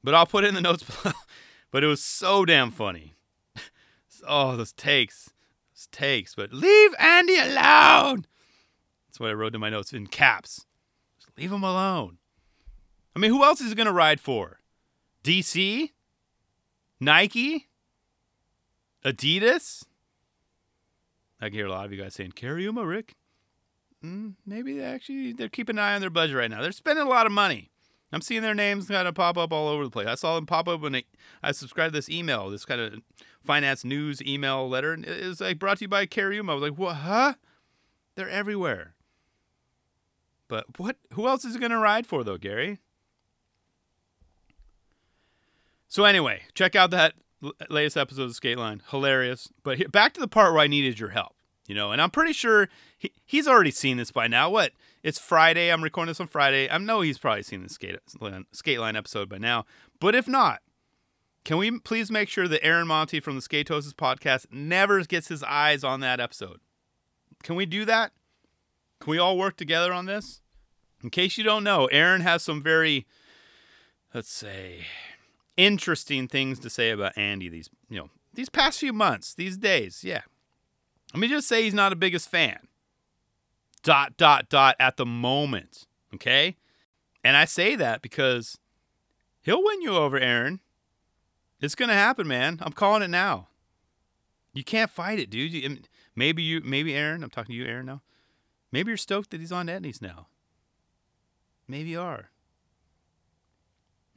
But 0.04 0.13
I'll 0.13 0.28
put 0.28 0.43
it 0.43 0.50
in 0.50 0.54
the 0.54 0.62
notes 0.62 0.84
below. 1.04 1.15
but 1.71 1.84
it 1.84 1.88
was 1.88 2.04
so 2.04 2.45
damn 2.45 2.69
funny 2.69 3.15
oh, 4.28 4.56
those 4.56 4.73
takes, 4.73 5.32
those 5.73 5.88
takes. 5.91 6.36
But 6.36 6.54
leave 6.54 6.93
Andy 7.00 7.39
alone. 7.39 8.28
That's 9.08 9.19
what 9.19 9.32
I 9.32 9.34
wrote 9.34 9.56
in 9.56 9.60
my 9.60 9.71
notes 9.71 9.91
in 9.91 10.06
caps. 10.06 10.67
Just 11.19 11.36
leave 11.36 11.52
him 11.52 11.63
alone. 11.63 12.19
I 13.15 13.19
mean, 13.19 13.32
who 13.32 13.43
else 13.43 13.60
is 13.60 13.69
he 13.69 13.76
going 13.76 13.88
to 13.88 13.91
ride 13.91 14.19
for? 14.19 14.60
DC? 15.23 15.93
Nike? 17.00 17.69
Adidas? 19.04 19.84
I 21.39 21.45
can 21.45 21.54
hear 21.54 21.67
a 21.67 21.71
lot 21.71 21.86
of 21.86 21.93
you 21.93 22.02
guys 22.02 22.15
saying, 22.15 22.34
him, 22.36 22.80
Rick. 22.80 23.15
Mm, 24.04 24.36
maybe 24.45 24.78
they 24.78 24.84
actually 24.84 25.34
they're 25.34 25.50
keeping 25.50 25.78
an 25.78 25.84
eye 25.84 25.95
on 25.95 26.02
their 26.02 26.10
budget 26.10 26.36
right 26.36 26.50
now. 26.50 26.62
They're 26.62 26.71
spending 26.71 27.06
a 27.06 27.10
lot 27.10 27.26
of 27.26 27.32
money. 27.32 27.71
I'm 28.12 28.21
seeing 28.21 28.41
their 28.41 28.54
names 28.54 28.88
kind 28.88 29.08
of 29.08 29.15
pop 29.15 29.38
up 29.38 29.52
all 29.52 29.67
over 29.67 29.84
the 29.84 29.89
place. 29.89 30.08
I 30.08 30.15
saw 30.15 30.36
them 30.36 30.45
pop 30.45 30.67
up 30.67 30.82
when 30.82 30.95
I, 30.95 31.04
I 31.43 31.52
subscribed 31.52 31.93
to 31.93 31.97
this 31.97 32.10
email, 32.10 32.50
this 32.50 32.63
kind 32.63 32.80
of 32.80 33.02
finance 33.45 33.84
news 33.84 34.21
email 34.21 34.69
letter. 34.69 34.93
And 34.93 35.06
it 35.06 35.26
was 35.26 35.41
like 35.41 35.60
brought 35.60 35.80
to 35.80 35.86
you 35.86 35.89
by 35.89 36.06
Cariuma. 36.06 36.52
I 36.52 36.54
was 36.54 36.63
like, 36.63 36.78
what? 36.78 36.95
Huh? 36.97 37.34
They're 38.15 38.30
everywhere. 38.30 38.95
But 40.47 40.80
what? 40.80 40.95
Who 41.13 41.28
else 41.28 41.43
is 41.43 41.56
it 41.56 41.60
going 41.60 41.71
to 41.71 41.78
ride 41.78 42.08
for 42.08 42.23
though, 42.23 42.38
Gary? 42.38 42.80
So 45.89 46.06
anyway, 46.06 46.43
check 46.54 46.76
out 46.76 46.91
that 46.91 47.13
latest 47.69 47.97
episode 47.97 48.23
of 48.23 48.36
Skate 48.36 48.58
Line, 48.58 48.82
Hilarious. 48.89 49.50
But 49.63 49.91
back 49.91 50.13
to 50.13 50.19
the 50.19 50.28
part 50.28 50.54
where 50.54 50.62
I 50.62 50.67
needed 50.67 51.00
your 51.00 51.10
help. 51.10 51.34
You 51.67 51.76
know, 51.76 51.91
and 51.91 52.02
I'm 52.02 52.12
pretty 52.12 52.32
sure 52.32 52.69
he, 52.97 53.12
he's 53.26 53.47
already 53.47 53.71
seen 53.71 53.97
this 53.97 54.12
by 54.12 54.28
now. 54.28 54.50
What? 54.50 54.71
It's 55.04 55.19
Friday. 55.19 55.69
I'm 55.69 55.84
recording 55.84 56.10
this 56.10 56.21
on 56.21 56.28
Friday. 56.28 56.69
I 56.69 56.78
know 56.78 57.02
he's 57.02 57.17
probably 57.17 57.43
seen 57.43 57.62
the 57.62 57.69
skate 57.69 57.97
line, 58.21 58.45
skate 58.54 58.80
line 58.80 58.95
episode 58.95 59.28
by 59.28 59.38
now. 59.38 59.65
But 60.00 60.15
if 60.15 60.30
not, 60.30 60.62
can 61.43 61.58
we 61.58 61.80
please 61.80 62.10
make 62.10 62.30
sure 62.30 62.47
that 62.47 62.63
Aaron 62.63 62.88
Monty 62.88 63.19
from 63.19 63.36
the 63.36 63.41
Skatosis 63.41 63.93
podcast 63.93 64.47
never 64.50 65.04
gets 65.04 65.28
his 65.28 65.43
eyes 65.43 65.84
on 65.84 66.00
that 66.00 66.21
episode? 66.21 66.62
Can 67.43 67.56
we 67.56 67.65
do 67.65 67.84
that? 67.84 68.13
Can 69.02 69.12
we 69.12 69.17
all 69.17 69.38
work 69.38 69.58
together 69.58 69.91
on 69.91 70.06
this? 70.06 70.41
In 71.04 71.10
case 71.10 71.38
you 71.38 71.43
don't 71.43 71.63
know, 71.63 71.86
Aaron 71.88 72.21
has 72.21 72.43
some 72.43 72.63
very, 72.63 73.06
let's 74.13 74.32
say, 74.32 74.86
interesting 75.58 76.28
things 76.28 76.60
to 76.60 76.70
say 76.70 76.91
about 76.91 77.17
Andy 77.17 77.50
these, 77.50 77.70
you 77.89 77.98
know, 77.98 78.10
these 78.34 78.50
past 78.50 78.80
few 78.80 78.93
months, 78.93 79.34
these 79.34 79.58
days. 79.58 80.04
Yeah. 80.04 80.22
Let 81.13 81.20
me 81.20 81.28
just 81.28 81.48
say 81.48 81.63
he's 81.63 81.74
not 81.74 81.91
a 81.91 81.96
biggest 81.96 82.30
fan 82.30 82.60
dot, 83.84 84.17
dot, 84.17 84.50
dot 84.50 84.76
at 84.80 84.98
the 84.98 85.06
moment. 85.06 85.88
Okay? 86.13 86.58
And 87.24 87.36
I 87.36 87.46
say 87.46 87.76
that 87.76 88.02
because 88.02 88.58
he'll 89.41 89.63
win 89.63 89.82
you 89.82 89.96
over, 89.96 90.20
Aaron. 90.20 90.60
It's 91.60 91.76
going 91.76 91.89
to 91.89 91.96
happen, 91.96 92.28
man. 92.28 92.60
I'm 92.62 92.74
calling 92.74 93.02
it 93.02 93.10
now. 93.10 93.48
You 94.54 94.63
can't 94.63 94.91
fight 94.91 95.20
it, 95.20 95.30
dude. 95.30 95.88
Maybe 96.15 96.43
you, 96.43 96.62
maybe 96.63 96.96
Aaron, 96.96 97.24
I'm 97.24 97.30
talking 97.30 97.54
to 97.54 97.58
you, 97.58 97.65
Aaron, 97.65 97.86
now. 97.86 98.02
Maybe 98.72 98.89
you're 98.89 98.98
stoked 98.98 99.32
that 99.32 99.39
he's 99.39 99.52
on 99.52 99.67
Etnies 99.67 100.02
now. 100.02 100.28
Maybe 101.67 101.89
you 101.91 102.02
are. 102.02 102.30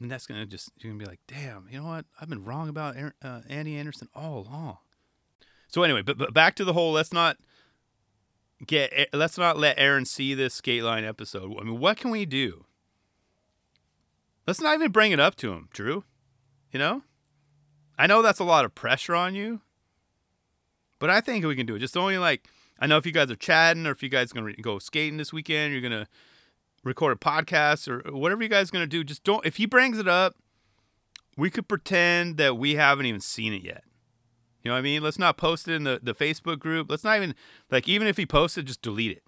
And 0.00 0.10
that's 0.10 0.26
gonna 0.26 0.46
just 0.46 0.70
you're 0.78 0.92
gonna 0.92 1.04
be 1.04 1.08
like, 1.08 1.20
damn, 1.28 1.68
you 1.70 1.78
know 1.78 1.86
what? 1.86 2.06
I've 2.20 2.28
been 2.28 2.44
wrong 2.44 2.68
about 2.68 2.96
Aaron, 2.96 3.12
uh, 3.22 3.40
Andy 3.48 3.76
Anderson 3.76 4.08
all 4.14 4.38
along. 4.38 4.78
So 5.68 5.82
anyway, 5.82 6.02
but 6.02 6.16
but 6.16 6.32
back 6.32 6.56
to 6.56 6.64
the 6.64 6.72
whole. 6.72 6.92
Let's 6.92 7.12
not 7.12 7.36
get 8.66 9.10
let's 9.12 9.36
not 9.36 9.58
let 9.58 9.78
Aaron 9.78 10.06
see 10.06 10.34
this 10.34 10.54
skate 10.54 10.82
line 10.82 11.04
episode. 11.04 11.54
I 11.60 11.64
mean, 11.64 11.78
what 11.78 11.98
can 11.98 12.10
we 12.10 12.24
do? 12.24 12.64
Let's 14.46 14.60
not 14.60 14.74
even 14.74 14.90
bring 14.90 15.12
it 15.12 15.20
up 15.20 15.36
to 15.36 15.52
him, 15.52 15.68
Drew. 15.72 16.04
You 16.72 16.78
know? 16.78 17.02
I 17.98 18.06
know 18.06 18.22
that's 18.22 18.38
a 18.38 18.44
lot 18.44 18.64
of 18.64 18.74
pressure 18.74 19.14
on 19.14 19.34
you, 19.34 19.60
but 20.98 21.10
I 21.10 21.20
think 21.20 21.44
we 21.44 21.54
can 21.54 21.66
do 21.66 21.74
it. 21.74 21.80
Just 21.80 21.96
only 21.96 22.16
like 22.16 22.48
I 22.78 22.86
know 22.86 22.96
if 22.96 23.04
you 23.04 23.12
guys 23.12 23.30
are 23.30 23.36
chatting 23.36 23.86
or 23.86 23.90
if 23.90 24.02
you 24.02 24.08
guys 24.08 24.32
are 24.32 24.34
gonna 24.34 24.54
go 24.54 24.78
skating 24.78 25.18
this 25.18 25.32
weekend, 25.32 25.72
you're 25.72 25.82
gonna 25.82 26.08
record 26.84 27.12
a 27.12 27.16
podcast 27.16 27.88
or 27.88 28.12
whatever 28.12 28.42
you 28.42 28.48
guys 28.48 28.68
are 28.68 28.72
gonna 28.72 28.86
do. 28.86 29.04
Just 29.04 29.24
don't. 29.24 29.44
If 29.44 29.56
he 29.56 29.66
brings 29.66 29.98
it 29.98 30.08
up, 30.08 30.36
we 31.36 31.50
could 31.50 31.68
pretend 31.68 32.36
that 32.38 32.56
we 32.56 32.74
haven't 32.74 33.06
even 33.06 33.20
seen 33.20 33.52
it 33.52 33.62
yet. 33.62 33.84
You 34.62 34.68
know 34.68 34.74
what 34.74 34.80
I 34.80 34.82
mean? 34.82 35.02
Let's 35.02 35.18
not 35.18 35.36
post 35.36 35.68
it 35.68 35.74
in 35.74 35.84
the, 35.84 36.00
the 36.02 36.14
Facebook 36.14 36.58
group. 36.58 36.90
Let's 36.90 37.04
not 37.04 37.16
even 37.16 37.34
like 37.70 37.88
even 37.88 38.06
if 38.06 38.16
he 38.16 38.26
posted, 38.26 38.66
just 38.66 38.82
delete 38.82 39.12
it. 39.12 39.22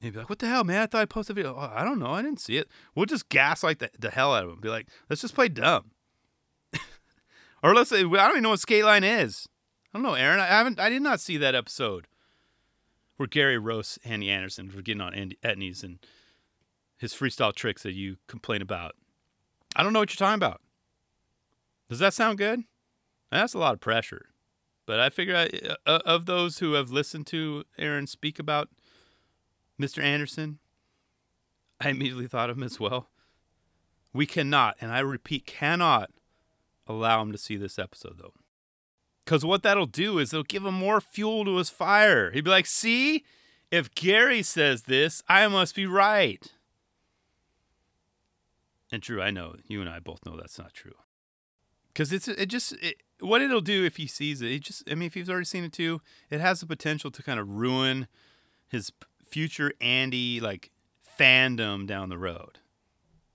He'd 0.00 0.12
be 0.12 0.18
like, 0.18 0.28
"What 0.28 0.40
the 0.40 0.48
hell, 0.48 0.64
man? 0.64 0.82
I 0.82 0.86
thought 0.86 1.02
I 1.02 1.06
posted 1.06 1.36
a 1.36 1.42
video. 1.42 1.54
Oh, 1.56 1.72
I 1.74 1.84
don't 1.84 1.98
know. 1.98 2.10
I 2.10 2.22
didn't 2.22 2.40
see 2.40 2.56
it." 2.56 2.68
We'll 2.94 3.06
just 3.06 3.28
gaslight 3.28 3.78
the, 3.78 3.90
the 3.98 4.10
hell 4.10 4.34
out 4.34 4.44
of 4.44 4.50
him. 4.50 4.60
Be 4.60 4.68
like, 4.68 4.88
"Let's 5.08 5.22
just 5.22 5.34
play 5.34 5.48
dumb." 5.48 5.92
or 7.62 7.74
let's 7.74 7.90
say, 7.90 8.00
I 8.00 8.02
don't 8.02 8.30
even 8.30 8.42
know 8.42 8.50
what 8.50 8.60
skate 8.60 8.84
line 8.84 9.04
is. 9.04 9.48
I 9.94 9.98
don't 9.98 10.02
know, 10.02 10.14
Aaron. 10.14 10.40
I 10.40 10.46
haven't. 10.46 10.80
I 10.80 10.90
did 10.90 11.02
not 11.02 11.20
see 11.20 11.36
that 11.38 11.54
episode 11.54 12.08
where 13.16 13.26
Gary 13.26 13.58
roasts 13.58 13.98
Andy 14.04 14.28
Anderson 14.28 14.70
for 14.70 14.82
getting 14.82 15.00
on 15.00 15.14
Andy 15.14 15.38
Etnies 15.42 15.82
and 15.82 15.98
his 16.96 17.12
freestyle 17.12 17.54
tricks 17.54 17.82
that 17.82 17.94
you 17.94 18.16
complain 18.26 18.62
about. 18.62 18.94
I 19.74 19.82
don't 19.82 19.92
know 19.92 19.98
what 19.98 20.10
you're 20.10 20.26
talking 20.26 20.42
about. 20.42 20.60
Does 21.88 21.98
that 21.98 22.14
sound 22.14 22.38
good? 22.38 22.62
That's 23.30 23.54
a 23.54 23.58
lot 23.58 23.74
of 23.74 23.80
pressure. 23.80 24.26
But 24.86 25.00
I 25.00 25.10
figure 25.10 25.36
I, 25.36 25.50
uh, 25.88 26.00
of 26.04 26.26
those 26.26 26.58
who 26.58 26.74
have 26.74 26.90
listened 26.90 27.26
to 27.28 27.64
Aaron 27.76 28.06
speak 28.06 28.38
about 28.38 28.68
Mr. 29.80 30.02
Anderson, 30.02 30.58
I 31.80 31.90
immediately 31.90 32.28
thought 32.28 32.50
of 32.50 32.56
him 32.56 32.62
as 32.62 32.80
well. 32.80 33.10
We 34.12 34.26
cannot, 34.26 34.76
and 34.80 34.92
I 34.92 35.00
repeat, 35.00 35.44
cannot 35.44 36.10
allow 36.86 37.20
him 37.20 37.32
to 37.32 37.38
see 37.38 37.56
this 37.56 37.78
episode 37.78 38.18
though. 38.18 38.32
Because 39.24 39.44
what 39.44 39.64
that'll 39.64 39.86
do 39.86 40.18
is 40.20 40.32
it'll 40.32 40.44
give 40.44 40.64
him 40.64 40.74
more 40.74 41.00
fuel 41.00 41.44
to 41.44 41.56
his 41.56 41.68
fire. 41.68 42.30
He'd 42.30 42.44
be 42.44 42.50
like, 42.50 42.66
see, 42.66 43.24
if 43.72 43.92
Gary 43.92 44.42
says 44.42 44.82
this, 44.82 45.20
I 45.28 45.48
must 45.48 45.74
be 45.74 45.84
right. 45.84 46.52
And 48.92 49.02
Drew, 49.02 49.20
I 49.20 49.30
know 49.30 49.56
you 49.66 49.80
and 49.80 49.90
I 49.90 49.98
both 49.98 50.24
know 50.24 50.36
that's 50.36 50.58
not 50.58 50.72
true. 50.72 50.94
Because 51.92 52.12
it's 52.12 52.28
it 52.28 52.46
just 52.46 52.72
it, 52.82 52.96
what 53.20 53.42
it'll 53.42 53.60
do 53.60 53.84
if 53.84 53.96
he 53.96 54.06
sees 54.06 54.42
it. 54.42 54.52
It 54.52 54.60
just 54.60 54.88
I 54.90 54.94
mean, 54.94 55.06
if 55.06 55.14
he's 55.14 55.30
already 55.30 55.46
seen 55.46 55.64
it 55.64 55.72
too, 55.72 56.00
it 56.30 56.40
has 56.40 56.60
the 56.60 56.66
potential 56.66 57.10
to 57.10 57.22
kind 57.22 57.40
of 57.40 57.48
ruin 57.48 58.06
his 58.68 58.92
future 59.22 59.72
Andy 59.80 60.40
like 60.40 60.70
fandom 61.18 61.86
down 61.86 62.10
the 62.10 62.18
road, 62.18 62.58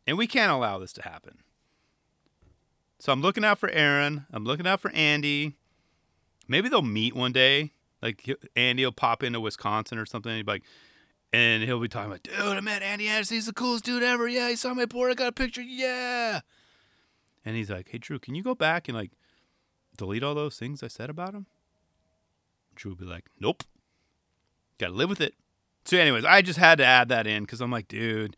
and 0.05 0.17
we 0.17 0.27
can't 0.27 0.51
allow 0.51 0.77
this 0.77 0.93
to 0.93 1.01
happen. 1.01 1.39
So 2.99 3.11
I'm 3.11 3.21
looking 3.21 3.43
out 3.43 3.57
for 3.57 3.69
Aaron. 3.71 4.27
I'm 4.31 4.45
looking 4.45 4.67
out 4.67 4.79
for 4.79 4.91
Andy. 4.91 5.55
Maybe 6.47 6.69
they'll 6.69 6.83
meet 6.83 7.15
one 7.15 7.31
day. 7.31 7.71
Like 7.99 8.29
Andy 8.55 8.85
will 8.85 8.91
pop 8.91 9.23
into 9.23 9.39
Wisconsin 9.39 9.97
or 9.97 10.05
something. 10.05 10.31
And 10.31 10.37
he'll 10.37 10.45
be 10.45 10.51
like, 10.51 10.63
and 11.33 11.63
he'll 11.63 11.79
be 11.79 11.87
talking 11.87 12.11
about, 12.11 12.23
dude, 12.23 12.35
I 12.35 12.59
met 12.59 12.81
Andy 12.81 13.07
Anderson. 13.07 13.35
He's 13.35 13.45
the 13.45 13.53
coolest 13.53 13.85
dude 13.85 14.03
ever. 14.03 14.27
Yeah, 14.27 14.49
he 14.49 14.55
saw 14.55 14.73
my 14.73 14.85
board. 14.85 15.11
I 15.11 15.15
got 15.15 15.27
a 15.27 15.31
picture. 15.31 15.61
Yeah. 15.61 16.41
And 17.45 17.55
he's 17.55 17.69
like, 17.69 17.89
hey, 17.89 17.97
Drew, 17.97 18.19
can 18.19 18.35
you 18.35 18.43
go 18.43 18.53
back 18.53 18.87
and 18.87 18.97
like 18.97 19.11
delete 19.97 20.23
all 20.23 20.35
those 20.35 20.57
things 20.57 20.83
I 20.83 20.87
said 20.87 21.09
about 21.09 21.33
him? 21.33 21.45
Drew 22.75 22.91
will 22.91 22.97
be 22.97 23.05
like, 23.05 23.25
nope. 23.39 23.63
Got 24.77 24.87
to 24.87 24.93
live 24.93 25.09
with 25.09 25.21
it. 25.21 25.35
So, 25.85 25.97
anyways, 25.97 26.25
I 26.25 26.41
just 26.41 26.59
had 26.59 26.77
to 26.77 26.85
add 26.85 27.09
that 27.09 27.27
in 27.27 27.43
because 27.43 27.61
I'm 27.61 27.71
like, 27.71 27.87
dude, 27.87 28.35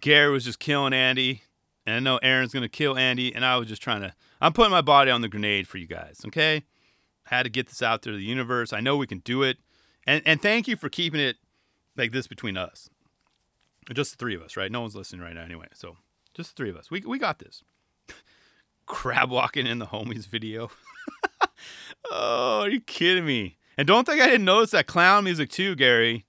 Gary 0.00 0.32
was 0.32 0.44
just 0.44 0.58
killing 0.58 0.92
Andy. 0.92 1.42
And 1.86 1.96
I 1.96 1.98
know 1.98 2.18
Aaron's 2.18 2.52
going 2.52 2.62
to 2.62 2.68
kill 2.68 2.96
Andy. 2.96 3.34
And 3.34 3.44
I 3.44 3.56
was 3.56 3.68
just 3.68 3.82
trying 3.82 4.02
to, 4.02 4.14
I'm 4.40 4.52
putting 4.52 4.70
my 4.70 4.80
body 4.80 5.10
on 5.10 5.20
the 5.20 5.28
grenade 5.28 5.68
for 5.68 5.78
you 5.78 5.86
guys. 5.86 6.22
Okay. 6.26 6.64
I 7.30 7.36
had 7.36 7.42
to 7.44 7.50
get 7.50 7.68
this 7.68 7.82
out 7.82 8.02
there 8.02 8.12
to 8.12 8.16
the 8.16 8.24
universe. 8.24 8.72
I 8.72 8.80
know 8.80 8.96
we 8.96 9.06
can 9.06 9.20
do 9.20 9.42
it. 9.42 9.58
And, 10.06 10.22
and 10.26 10.42
thank 10.42 10.66
you 10.66 10.76
for 10.76 10.88
keeping 10.88 11.20
it 11.20 11.36
like 11.96 12.12
this 12.12 12.26
between 12.26 12.56
us. 12.56 12.88
Just 13.92 14.12
the 14.12 14.16
three 14.16 14.34
of 14.34 14.42
us, 14.42 14.56
right? 14.56 14.70
No 14.70 14.80
one's 14.80 14.96
listening 14.96 15.22
right 15.22 15.34
now 15.34 15.42
anyway. 15.42 15.66
So 15.74 15.96
just 16.34 16.50
the 16.50 16.54
three 16.56 16.70
of 16.70 16.76
us. 16.76 16.90
We, 16.90 17.00
we 17.00 17.18
got 17.18 17.38
this. 17.38 17.62
Crab 18.86 19.30
walking 19.30 19.66
in 19.66 19.78
the 19.78 19.86
homies 19.86 20.26
video. 20.26 20.70
oh, 22.10 22.60
are 22.62 22.70
you 22.70 22.80
kidding 22.80 23.26
me? 23.26 23.58
And 23.76 23.86
don't 23.86 24.06
think 24.06 24.20
I 24.20 24.26
didn't 24.26 24.44
notice 24.44 24.70
that 24.70 24.86
clown 24.86 25.24
music 25.24 25.50
too, 25.50 25.74
Gary. 25.74 26.26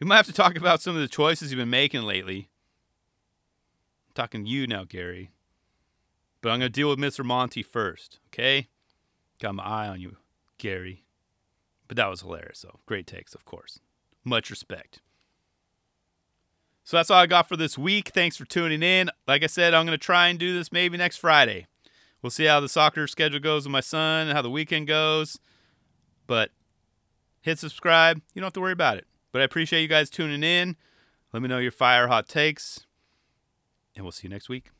We 0.00 0.06
might 0.06 0.16
have 0.16 0.26
to 0.26 0.32
talk 0.32 0.56
about 0.56 0.82
some 0.82 0.94
of 0.94 1.00
the 1.00 1.08
choices 1.08 1.50
you've 1.50 1.58
been 1.58 1.70
making 1.70 2.02
lately. 2.02 2.48
I'm 4.08 4.14
talking 4.14 4.44
to 4.44 4.50
you 4.50 4.66
now, 4.66 4.84
Gary. 4.84 5.30
But 6.42 6.50
I'm 6.50 6.58
going 6.60 6.72
to 6.72 6.80
deal 6.80 6.90
with 6.90 6.98
Mr. 6.98 7.24
Monty 7.24 7.62
first, 7.62 8.18
okay? 8.28 8.68
Got 9.40 9.54
my 9.54 9.64
eye 9.64 9.88
on 9.88 10.00
you, 10.00 10.16
Gary. 10.58 11.04
But 11.88 11.96
that 11.96 12.10
was 12.10 12.20
hilarious, 12.20 12.58
so 12.58 12.80
great 12.86 13.06
takes, 13.06 13.34
of 13.34 13.44
course. 13.44 13.80
Much 14.26 14.50
respect. 14.50 15.00
So 16.82 16.96
that's 16.96 17.10
all 17.10 17.20
I 17.20 17.26
got 17.26 17.48
for 17.48 17.56
this 17.56 17.78
week. 17.78 18.08
Thanks 18.08 18.36
for 18.36 18.44
tuning 18.44 18.82
in. 18.82 19.08
Like 19.26 19.44
I 19.44 19.46
said, 19.46 19.72
I'm 19.72 19.86
going 19.86 19.98
to 19.98 20.04
try 20.04 20.26
and 20.28 20.38
do 20.38 20.52
this 20.52 20.72
maybe 20.72 20.98
next 20.98 21.18
Friday. 21.18 21.66
We'll 22.22 22.30
see 22.30 22.44
how 22.44 22.58
the 22.58 22.68
soccer 22.68 23.06
schedule 23.06 23.38
goes 23.38 23.64
with 23.64 23.72
my 23.72 23.80
son 23.80 24.26
and 24.26 24.36
how 24.36 24.42
the 24.42 24.50
weekend 24.50 24.88
goes. 24.88 25.38
But 26.26 26.50
hit 27.40 27.60
subscribe. 27.60 28.20
You 28.34 28.40
don't 28.40 28.46
have 28.46 28.52
to 28.54 28.60
worry 28.60 28.72
about 28.72 28.98
it. 28.98 29.06
But 29.30 29.42
I 29.42 29.44
appreciate 29.44 29.82
you 29.82 29.88
guys 29.88 30.10
tuning 30.10 30.42
in. 30.42 30.76
Let 31.32 31.40
me 31.40 31.48
know 31.48 31.58
your 31.58 31.70
fire 31.70 32.08
hot 32.08 32.28
takes. 32.28 32.84
And 33.94 34.04
we'll 34.04 34.12
see 34.12 34.26
you 34.26 34.30
next 34.30 34.48
week. 34.48 34.70